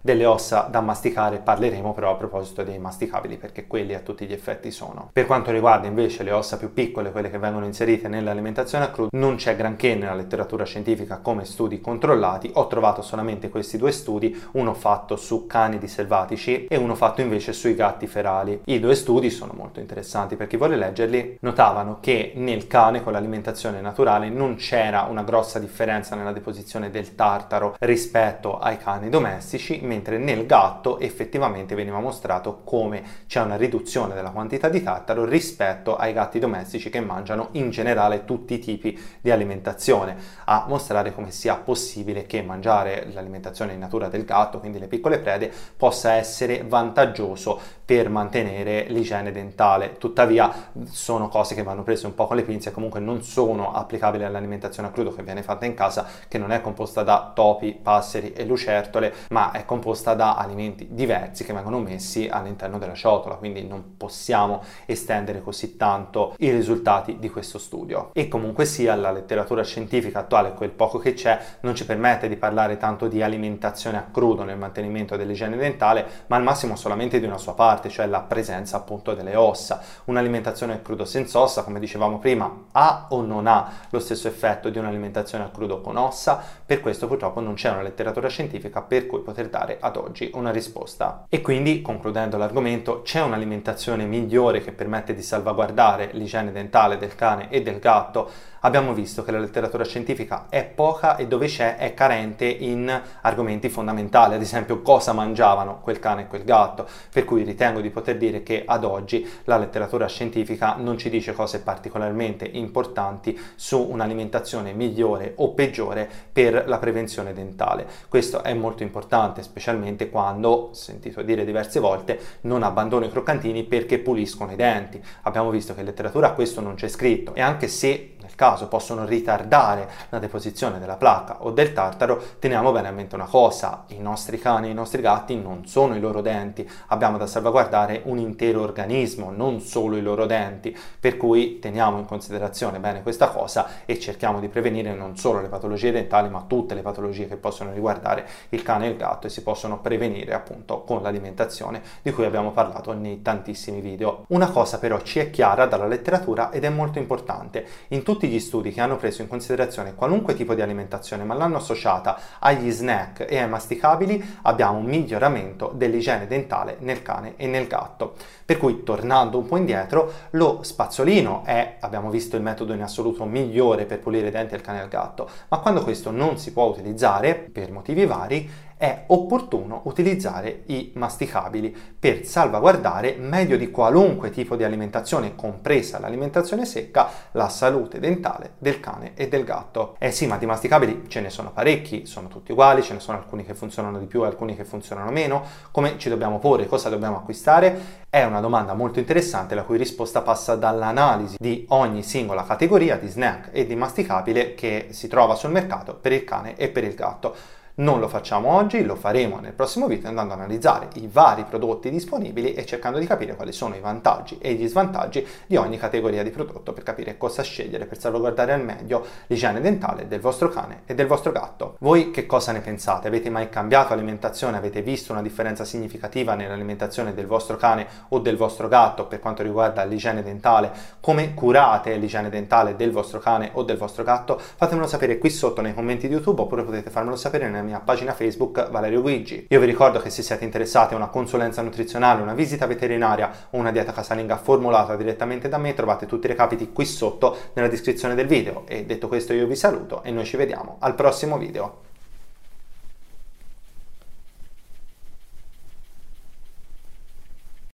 delle 0.01 0.25
ossa 0.25 0.67
da 0.69 0.81
masticare 0.81 1.39
parleremo 1.39 1.93
però 1.93 2.11
a 2.11 2.15
proposito 2.15 2.63
dei 2.63 2.79
masticabili 2.79 3.37
perché 3.37 3.67
quelli 3.67 3.93
a 3.93 3.99
tutti 3.99 4.25
gli 4.25 4.33
effetti 4.33 4.71
sono. 4.71 5.09
Per 5.11 5.25
quanto 5.25 5.51
riguarda 5.51 5.87
invece 5.87 6.23
le 6.23 6.31
ossa 6.31 6.57
più 6.57 6.73
piccole, 6.73 7.11
quelle 7.11 7.29
che 7.29 7.37
vengono 7.37 7.65
inserite 7.65 8.07
nell'alimentazione 8.07 8.85
a 8.85 8.89
crudo, 8.89 9.09
non 9.17 9.35
c'è 9.35 9.55
granché 9.55 9.95
nella 9.95 10.13
letteratura 10.13 10.63
scientifica 10.63 11.17
come 11.17 11.45
studi 11.45 11.81
controllati, 11.81 12.51
ho 12.53 12.67
trovato 12.67 13.01
solamente 13.01 13.49
questi 13.49 13.77
due 13.77 13.91
studi, 13.91 14.39
uno 14.53 14.73
fatto 14.73 15.15
su 15.15 15.45
canidi 15.47 15.87
selvatici 15.87 16.65
e 16.65 16.77
uno 16.77 16.95
fatto 16.95 17.21
invece 17.21 17.53
sui 17.53 17.75
gatti 17.75 18.07
ferali. 18.07 18.61
I 18.65 18.79
due 18.79 18.95
studi 18.95 19.29
sono 19.29 19.53
molto 19.55 19.79
interessanti 19.79 20.35
per 20.35 20.47
chi 20.47 20.57
vuole 20.57 20.75
leggerli, 20.75 21.37
notavano 21.41 21.97
che 21.99 22.33
nel 22.35 22.67
cane 22.67 23.03
con 23.03 23.13
l'alimentazione 23.13 23.81
naturale 23.81 24.29
non 24.29 24.55
c'era 24.55 25.07
una 25.09 25.23
grossa 25.23 25.59
differenza 25.59 26.15
nella 26.15 26.31
deposizione 26.31 26.89
del 26.89 27.15
tartaro 27.15 27.75
rispetto 27.79 28.57
ai 28.59 28.77
cani 28.77 29.09
domestici, 29.09 29.81
mentre 29.87 30.19
nel 30.19 30.45
gatto 30.45 30.99
effettivamente 30.99 31.73
veniva 31.73 31.99
mostrato 31.99 32.61
come 32.63 33.03
c'è 33.25 33.41
una 33.41 33.55
riduzione 33.55 34.13
della 34.13 34.29
quantità 34.29 34.69
di 34.69 34.83
tartaro 34.83 35.25
rispetto 35.25 35.95
ai 35.95 36.13
gatti 36.13 36.37
domestici 36.37 36.91
che 36.91 36.99
mangiano 36.99 37.49
in 37.53 37.71
generale 37.71 38.25
tutti 38.25 38.53
i 38.53 38.59
tipi 38.59 38.99
di 39.19 39.31
alimentazione, 39.31 40.15
a 40.45 40.65
mostrare 40.67 41.13
come 41.13 41.31
sia 41.31 41.55
possibile 41.55 42.27
che 42.27 42.43
mangiare 42.43 43.07
l'alimentazione 43.11 43.73
in 43.73 43.79
natura 43.79 44.09
del 44.09 44.25
gatto, 44.25 44.59
quindi 44.59 44.77
le 44.77 44.87
piccole 44.87 45.17
prede, 45.17 45.51
possa 45.75 46.13
essere 46.13 46.63
vantaggioso 46.67 47.59
per 47.87 48.09
mantenere 48.09 48.87
l'igiene 48.89 49.31
dentale. 49.31 49.95
Tuttavia 49.97 50.71
sono 50.91 51.29
cose 51.29 51.55
che 51.55 51.63
vanno 51.63 51.83
prese 51.83 52.05
un 52.05 52.15
po' 52.15 52.27
con 52.27 52.35
le 52.35 52.43
pinze, 52.43 52.73
comunque 52.73 52.99
non 52.99 53.23
sono 53.23 53.71
applicabili 53.71 54.25
all'alimentazione 54.25 54.89
a 54.89 54.91
crudo 54.91 55.13
che 55.13 55.23
viene 55.23 55.41
fatta 55.41 55.65
in 55.65 55.73
casa, 55.73 56.05
che 56.27 56.37
non 56.37 56.51
è 56.51 56.59
composta 56.59 57.03
da 57.03 57.31
topi, 57.33 57.79
passeri 57.81 58.33
e 58.33 58.43
lucertole, 58.43 59.13
ma 59.29 59.51
è 59.51 59.63
composta 59.63 60.15
da 60.15 60.35
alimenti 60.35 60.89
diversi 60.91 61.45
che 61.45 61.53
vengono 61.53 61.79
messi 61.79 62.27
all'interno 62.29 62.77
della 62.77 62.93
ciotola, 62.93 63.35
quindi 63.35 63.65
non 63.65 63.95
possiamo 63.95 64.61
estendere 64.85 65.41
così 65.41 65.77
tanto 65.77 66.35
i 66.39 66.51
risultati 66.51 67.19
di 67.19 67.29
questo 67.29 67.57
studio. 67.57 68.09
E 68.11 68.27
comunque 68.27 68.65
sia 68.65 68.95
la 68.95 69.11
letteratura 69.11 69.63
scientifica 69.63 70.19
attuale, 70.19 70.55
quel 70.55 70.71
poco 70.71 70.97
che 70.97 71.13
c'è, 71.13 71.39
non 71.61 71.73
ci 71.73 71.85
permette 71.85 72.27
di 72.27 72.35
parlare 72.35 72.75
tanto 72.75 73.07
di 73.07 73.23
alimentazione 73.23 73.97
a 73.97 74.07
crudo 74.11 74.43
nel 74.43 74.57
mantenimento 74.57 75.15
dell'igiene 75.15 75.55
dentale, 75.55 76.05
ma 76.27 76.35
al 76.35 76.43
massimo 76.43 76.75
solamente 76.75 77.21
di 77.21 77.25
una 77.25 77.37
sua 77.37 77.53
parte, 77.53 77.75
cioè 77.85 78.07
la 78.07 78.21
presenza 78.21 78.77
appunto 78.77 79.13
delle 79.13 79.35
ossa. 79.35 79.81
Un'alimentazione 80.05 80.73
a 80.73 80.77
crudo 80.77 81.05
senza 81.05 81.39
ossa, 81.39 81.63
come 81.63 81.79
dicevamo 81.79 82.19
prima, 82.19 82.65
ha 82.71 83.07
o 83.09 83.21
non 83.21 83.47
ha 83.47 83.71
lo 83.89 83.99
stesso 83.99 84.27
effetto 84.27 84.69
di 84.69 84.77
un'alimentazione 84.77 85.43
a 85.43 85.49
crudo 85.49 85.81
con 85.81 85.95
ossa? 85.95 86.41
Per 86.65 86.81
questo 86.81 87.07
purtroppo 87.07 87.39
non 87.39 87.53
c'è 87.53 87.69
una 87.69 87.81
letteratura 87.81 88.27
scientifica 88.27 88.81
per 88.81 89.05
cui 89.05 89.21
poter 89.21 89.49
dare 89.49 89.77
ad 89.79 89.95
oggi 89.95 90.31
una 90.33 90.51
risposta. 90.51 91.25
E 91.29 91.41
quindi, 91.41 91.81
concludendo 91.81 92.37
l'argomento, 92.37 93.01
c'è 93.03 93.21
un'alimentazione 93.21 94.05
migliore 94.05 94.61
che 94.61 94.71
permette 94.71 95.13
di 95.13 95.21
salvaguardare 95.21 96.09
l'igiene 96.13 96.51
dentale 96.51 96.97
del 96.97 97.15
cane 97.15 97.49
e 97.49 97.61
del 97.61 97.79
gatto 97.79 98.29
abbiamo 98.61 98.93
visto 98.93 99.23
che 99.23 99.31
la 99.31 99.39
letteratura 99.39 99.83
scientifica 99.83 100.47
è 100.49 100.63
poca 100.63 101.15
e 101.15 101.27
dove 101.27 101.47
c'è 101.47 101.77
è 101.77 101.93
carente 101.93 102.45
in 102.45 103.01
argomenti 103.21 103.69
fondamentali, 103.69 104.35
ad 104.35 104.41
esempio 104.41 104.81
cosa 104.81 105.13
mangiavano 105.13 105.79
quel 105.81 105.99
cane 105.99 106.23
e 106.23 106.27
quel 106.27 106.43
gatto, 106.43 106.87
per 107.11 107.25
cui 107.25 107.43
ritengo 107.43 107.66
di 107.75 107.89
poter 107.89 108.17
dire 108.17 108.41
che 108.43 108.63
ad 108.65 108.83
oggi 108.83 109.27
la 109.43 109.57
letteratura 109.57 110.07
scientifica 110.07 110.75
non 110.77 110.97
ci 110.97 111.09
dice 111.09 111.33
cose 111.33 111.61
particolarmente 111.61 112.45
importanti 112.45 113.37
su 113.55 113.79
un'alimentazione 113.79 114.73
migliore 114.73 115.33
o 115.35 115.53
peggiore 115.53 116.09
per 116.31 116.63
la 116.67 116.77
prevenzione 116.77 117.33
dentale. 117.33 117.85
Questo 118.07 118.43
è 118.43 118.53
molto 118.53 118.83
importante, 118.83 119.43
specialmente 119.43 120.09
quando, 120.09 120.49
ho 120.49 120.73
sentito 120.73 121.21
dire 121.21 121.45
diverse 121.45 121.79
volte, 121.79 122.19
non 122.41 122.63
abbandono 122.63 123.05
i 123.05 123.11
croccantini 123.11 123.63
perché 123.63 123.99
puliscono 123.99 124.51
i 124.51 124.55
denti. 124.55 125.01
Abbiamo 125.23 125.49
visto 125.49 125.73
che 125.73 125.81
in 125.81 125.85
letteratura 125.85 126.31
questo 126.31 126.61
non 126.61 126.75
c'è 126.75 126.87
scritto 126.87 127.33
e 127.33 127.41
anche 127.41 127.67
se 127.67 128.15
nel 128.27 128.35
caso 128.35 128.67
possono 128.67 129.05
ritardare 129.05 129.89
la 130.09 130.19
deposizione 130.19 130.79
della 130.79 130.97
placca 130.97 131.43
o 131.43 131.51
del 131.51 131.71
tartaro, 131.71 132.21
teniamo 132.39 132.71
bene 132.73 132.89
a 132.89 132.91
mente 132.91 133.15
una 133.15 133.25
cosa, 133.25 133.85
i 133.87 133.99
nostri 133.99 134.37
cani 134.37 134.67
e 134.67 134.71
i 134.71 134.73
nostri 134.73 135.01
gatti 135.01 135.39
non 135.39 135.65
sono 135.65 135.95
i 135.95 135.99
loro 136.01 136.21
denti, 136.21 136.69
abbiamo 136.87 137.17
da 137.17 137.25
salvaguardare 137.25 137.56
un 138.03 138.17
intero 138.19 138.61
organismo, 138.61 139.31
non 139.31 139.61
solo 139.61 139.97
i 139.97 140.01
loro 140.01 140.25
denti, 140.25 140.77
per 140.99 141.17
cui 141.17 141.59
teniamo 141.59 141.97
in 141.97 142.05
considerazione 142.05 142.79
bene 142.79 143.01
questa 143.01 143.29
cosa 143.29 143.67
e 143.85 143.99
cerchiamo 143.99 144.39
di 144.39 144.47
prevenire 144.47 144.93
non 144.93 145.17
solo 145.17 145.41
le 145.41 145.47
patologie 145.47 145.91
dentali, 145.91 146.29
ma 146.29 146.43
tutte 146.47 146.75
le 146.75 146.81
patologie 146.81 147.27
che 147.27 147.35
possono 147.35 147.73
riguardare 147.73 148.25
il 148.49 148.61
cane 148.61 148.85
e 148.85 148.89
il 148.89 148.97
gatto 148.97 149.27
e 149.27 149.29
si 149.29 149.41
possono 149.41 149.79
prevenire 149.79 150.33
appunto 150.33 150.81
con 150.81 151.01
l'alimentazione 151.01 151.81
di 152.01 152.11
cui 152.11 152.25
abbiamo 152.25 152.51
parlato 152.51 152.93
nei 152.93 153.21
tantissimi 153.21 153.81
video. 153.81 154.25
Una 154.27 154.49
cosa 154.51 154.77
però 154.77 155.01
ci 155.01 155.19
è 155.19 155.29
chiara 155.29 155.65
dalla 155.65 155.87
letteratura 155.87 156.51
ed 156.51 156.63
è 156.63 156.69
molto 156.69 156.99
importante. 156.99 157.65
In 157.89 158.03
tutti 158.03 158.27
gli 158.27 158.39
studi 158.39 158.71
che 158.71 158.81
hanno 158.81 158.97
preso 158.97 159.21
in 159.21 159.27
considerazione 159.27 159.95
qualunque 159.95 160.35
tipo 160.35 160.53
di 160.53 160.61
alimentazione 160.61 161.23
ma 161.23 161.33
l'hanno 161.33 161.57
associata 161.57 162.19
agli 162.39 162.69
snack 162.69 163.25
e 163.27 163.39
ai 163.39 163.49
masticabili 163.49 164.39
abbiamo 164.43 164.77
un 164.77 164.85
miglioramento 164.85 165.71
dell'igiene 165.73 166.27
dentale 166.27 166.77
nel 166.79 167.01
cane 167.01 167.33
e 167.37 167.46
nel 167.47 167.67
gatto. 167.67 168.15
Per 168.45 168.57
cui, 168.57 168.83
tornando 168.83 169.37
un 169.37 169.45
po' 169.45 169.57
indietro, 169.57 170.11
lo 170.31 170.59
spazzolino 170.61 171.43
è, 171.45 171.77
abbiamo 171.79 172.09
visto, 172.09 172.35
il 172.35 172.41
metodo 172.41 172.73
in 172.73 172.81
assoluto 172.81 173.25
migliore 173.25 173.85
per 173.85 173.99
pulire 173.99 174.27
i 174.27 174.31
denti 174.31 174.53
al 174.53 174.61
cane 174.61 174.79
e 174.79 174.81
al 174.81 174.87
gatto, 174.87 175.29
ma 175.49 175.59
quando 175.59 175.83
questo 175.83 176.11
non 176.11 176.37
si 176.37 176.51
può 176.53 176.65
utilizzare, 176.65 177.35
per 177.35 177.71
motivi 177.71 178.05
vari, 178.05 178.49
è 178.77 179.05
opportuno 179.07 179.81
utilizzare 179.85 180.63
i 180.67 180.91
masticabili 180.95 181.75
per 181.99 182.25
salvaguardare 182.25 183.15
meglio 183.17 183.57
di 183.57 183.71
qualunque 183.71 184.29
tipo 184.29 184.55
di 184.55 184.63
alimentazione, 184.63 185.35
compresa 185.35 185.99
l'alimentazione 185.99 186.65
secca, 186.65 187.09
la 187.31 187.49
salute 187.49 187.99
dentale 187.99 188.53
del 188.59 188.79
cane 188.79 189.13
e 189.15 189.27
del 189.27 189.43
gatto. 189.43 189.95
Eh 189.97 190.11
sì, 190.11 190.27
ma 190.27 190.37
di 190.37 190.45
masticabili 190.45 191.05
ce 191.07 191.21
ne 191.21 191.29
sono 191.29 191.51
parecchi, 191.51 192.05
sono 192.05 192.27
tutti 192.27 192.51
uguali, 192.51 192.83
ce 192.83 192.93
ne 192.93 192.99
sono 192.99 193.17
alcuni 193.17 193.43
che 193.43 193.55
funzionano 193.55 193.97
di 193.97 194.05
più 194.05 194.23
e 194.23 194.27
alcuni 194.27 194.55
che 194.55 194.63
funzionano 194.63 195.09
meno. 195.11 195.43
Come 195.71 195.97
ci 195.97 196.09
dobbiamo 196.09 196.39
porre, 196.39 196.67
cosa 196.67 196.89
dobbiamo 196.89 197.17
acquistare? 197.17 198.05
È 198.09 198.23
una 198.23 198.39
domanda 198.39 198.73
molto 198.73 198.99
interessante 198.99 199.55
la 199.55 199.63
cui 199.63 199.77
risposta 199.77 200.21
passa 200.21 200.55
dall'analisi 200.55 201.35
di 201.39 201.65
ogni 201.69 202.03
singola 202.03 202.43
categoria 202.43 202.97
di 202.97 203.07
snack 203.07 203.49
e 203.51 203.65
di 203.65 203.75
masticabile 203.75 204.53
che 204.53 204.87
si 204.91 205.07
trova 205.07 205.35
sul 205.35 205.51
mercato 205.51 205.95
per 205.95 206.13
il 206.13 206.23
cane 206.23 206.55
e 206.55 206.69
per 206.69 206.83
il 206.83 206.93
gatto. 206.93 207.35
Non 207.79 207.99
lo 207.99 208.07
facciamo 208.07 208.55
oggi, 208.55 208.83
lo 208.83 208.95
faremo 208.95 209.39
nel 209.39 209.53
prossimo 209.53 209.85
video 209.85 210.09
andando 210.09 210.33
ad 210.33 210.39
analizzare 210.39 210.87
i 210.93 211.07
vari 211.11 211.45
prodotti 211.47 211.91
disponibili 211.91 212.55
e 212.55 212.65
cercando 212.65 212.97
di 212.97 213.05
capire 213.05 213.35
quali 213.35 213.51
sono 213.51 213.75
i 213.75 213.79
vantaggi 213.79 214.39
e 214.39 214.53
gli 214.53 214.67
svantaggi 214.67 215.23
di 215.45 215.57
ogni 215.57 215.77
categoria 215.77 216.23
di 216.23 216.31
prodotto 216.31 216.73
per 216.73 216.81
capire 216.81 217.17
cosa 217.17 217.43
scegliere 217.43 217.85
per 217.85 217.99
salvaguardare 217.99 218.53
al 218.53 218.63
meglio 218.63 219.05
l'igiene 219.27 219.61
dentale 219.61 220.07
del 220.07 220.19
vostro 220.19 220.49
cane 220.49 220.81
e 220.87 220.95
del 220.95 221.05
vostro 221.05 221.31
gatto. 221.31 221.75
Voi 221.77 222.09
che 222.09 222.25
cosa 222.25 222.51
ne 222.51 222.61
pensate? 222.61 223.09
Avete 223.09 223.29
mai 223.29 223.47
cambiato 223.49 223.93
alimentazione? 223.93 224.57
Avete 224.57 224.81
visto 224.81 225.11
una 225.11 225.21
differenza 225.21 225.63
significativa 225.63 226.33
nell'alimentazione 226.33 227.13
del 227.13 227.27
vostro 227.27 227.57
cane 227.57 227.85
o 228.07 228.17
del 228.17 228.37
vostro 228.37 228.67
gatto 228.67 229.05
per 229.05 229.19
quanto 229.19 229.43
riguarda 229.43 229.83
l'igiene 229.83 230.23
dentale? 230.23 230.71
Come 230.99 231.35
curate 231.35 231.95
l'igiene 231.97 232.29
dentale 232.29 232.75
del 232.75 232.89
vostro 232.89 233.19
cane 233.19 233.51
o 233.53 233.61
del 233.61 233.77
vostro 233.77 234.03
gatto? 234.03 234.39
Fatemelo 234.39 234.87
sapere 234.87 235.19
qui 235.19 235.29
sotto 235.29 235.61
nei 235.61 235.75
commenti 235.75 236.07
di 236.07 236.15
YouTube 236.15 236.41
oppure 236.41 236.63
potete 236.63 236.89
farmelo 236.89 237.15
sapere 237.15 237.47
nel 237.47 237.65
mia 237.67 237.79
pagina 237.81 238.13
Facebook 238.13 238.71
Valerio 238.71 239.01
Guigi. 239.01 239.47
Io 239.49 239.59
vi 239.59 239.65
ricordo 239.65 239.99
che 239.99 240.09
se 240.09 240.23
siete 240.23 240.45
interessati 240.45 240.93
a 240.93 240.97
una 240.97 241.09
consulenza 241.09 241.61
nutrizionale, 241.61 242.21
una 242.21 242.33
visita 242.33 242.65
veterinaria 242.65 243.29
o 243.49 243.57
una 243.57 243.71
dieta 243.71 243.91
casalinga 243.91 244.37
formulata 244.37 244.95
direttamente 244.95 245.49
da 245.49 245.57
me, 245.57 245.73
trovate 245.73 246.05
tutti 246.05 246.25
i 246.25 246.29
recapiti 246.29 246.71
qui 246.71 246.85
sotto 246.85 247.35
nella 247.53 247.67
descrizione 247.67 248.15
del 248.15 248.27
video. 248.27 248.63
E 248.67 248.85
detto 248.85 249.09
questo 249.09 249.33
io 249.33 249.45
vi 249.45 249.55
saluto 249.55 250.01
e 250.03 250.11
noi 250.11 250.25
ci 250.25 250.37
vediamo 250.37 250.77
al 250.79 250.95
prossimo 250.95 251.37
video. 251.37 251.86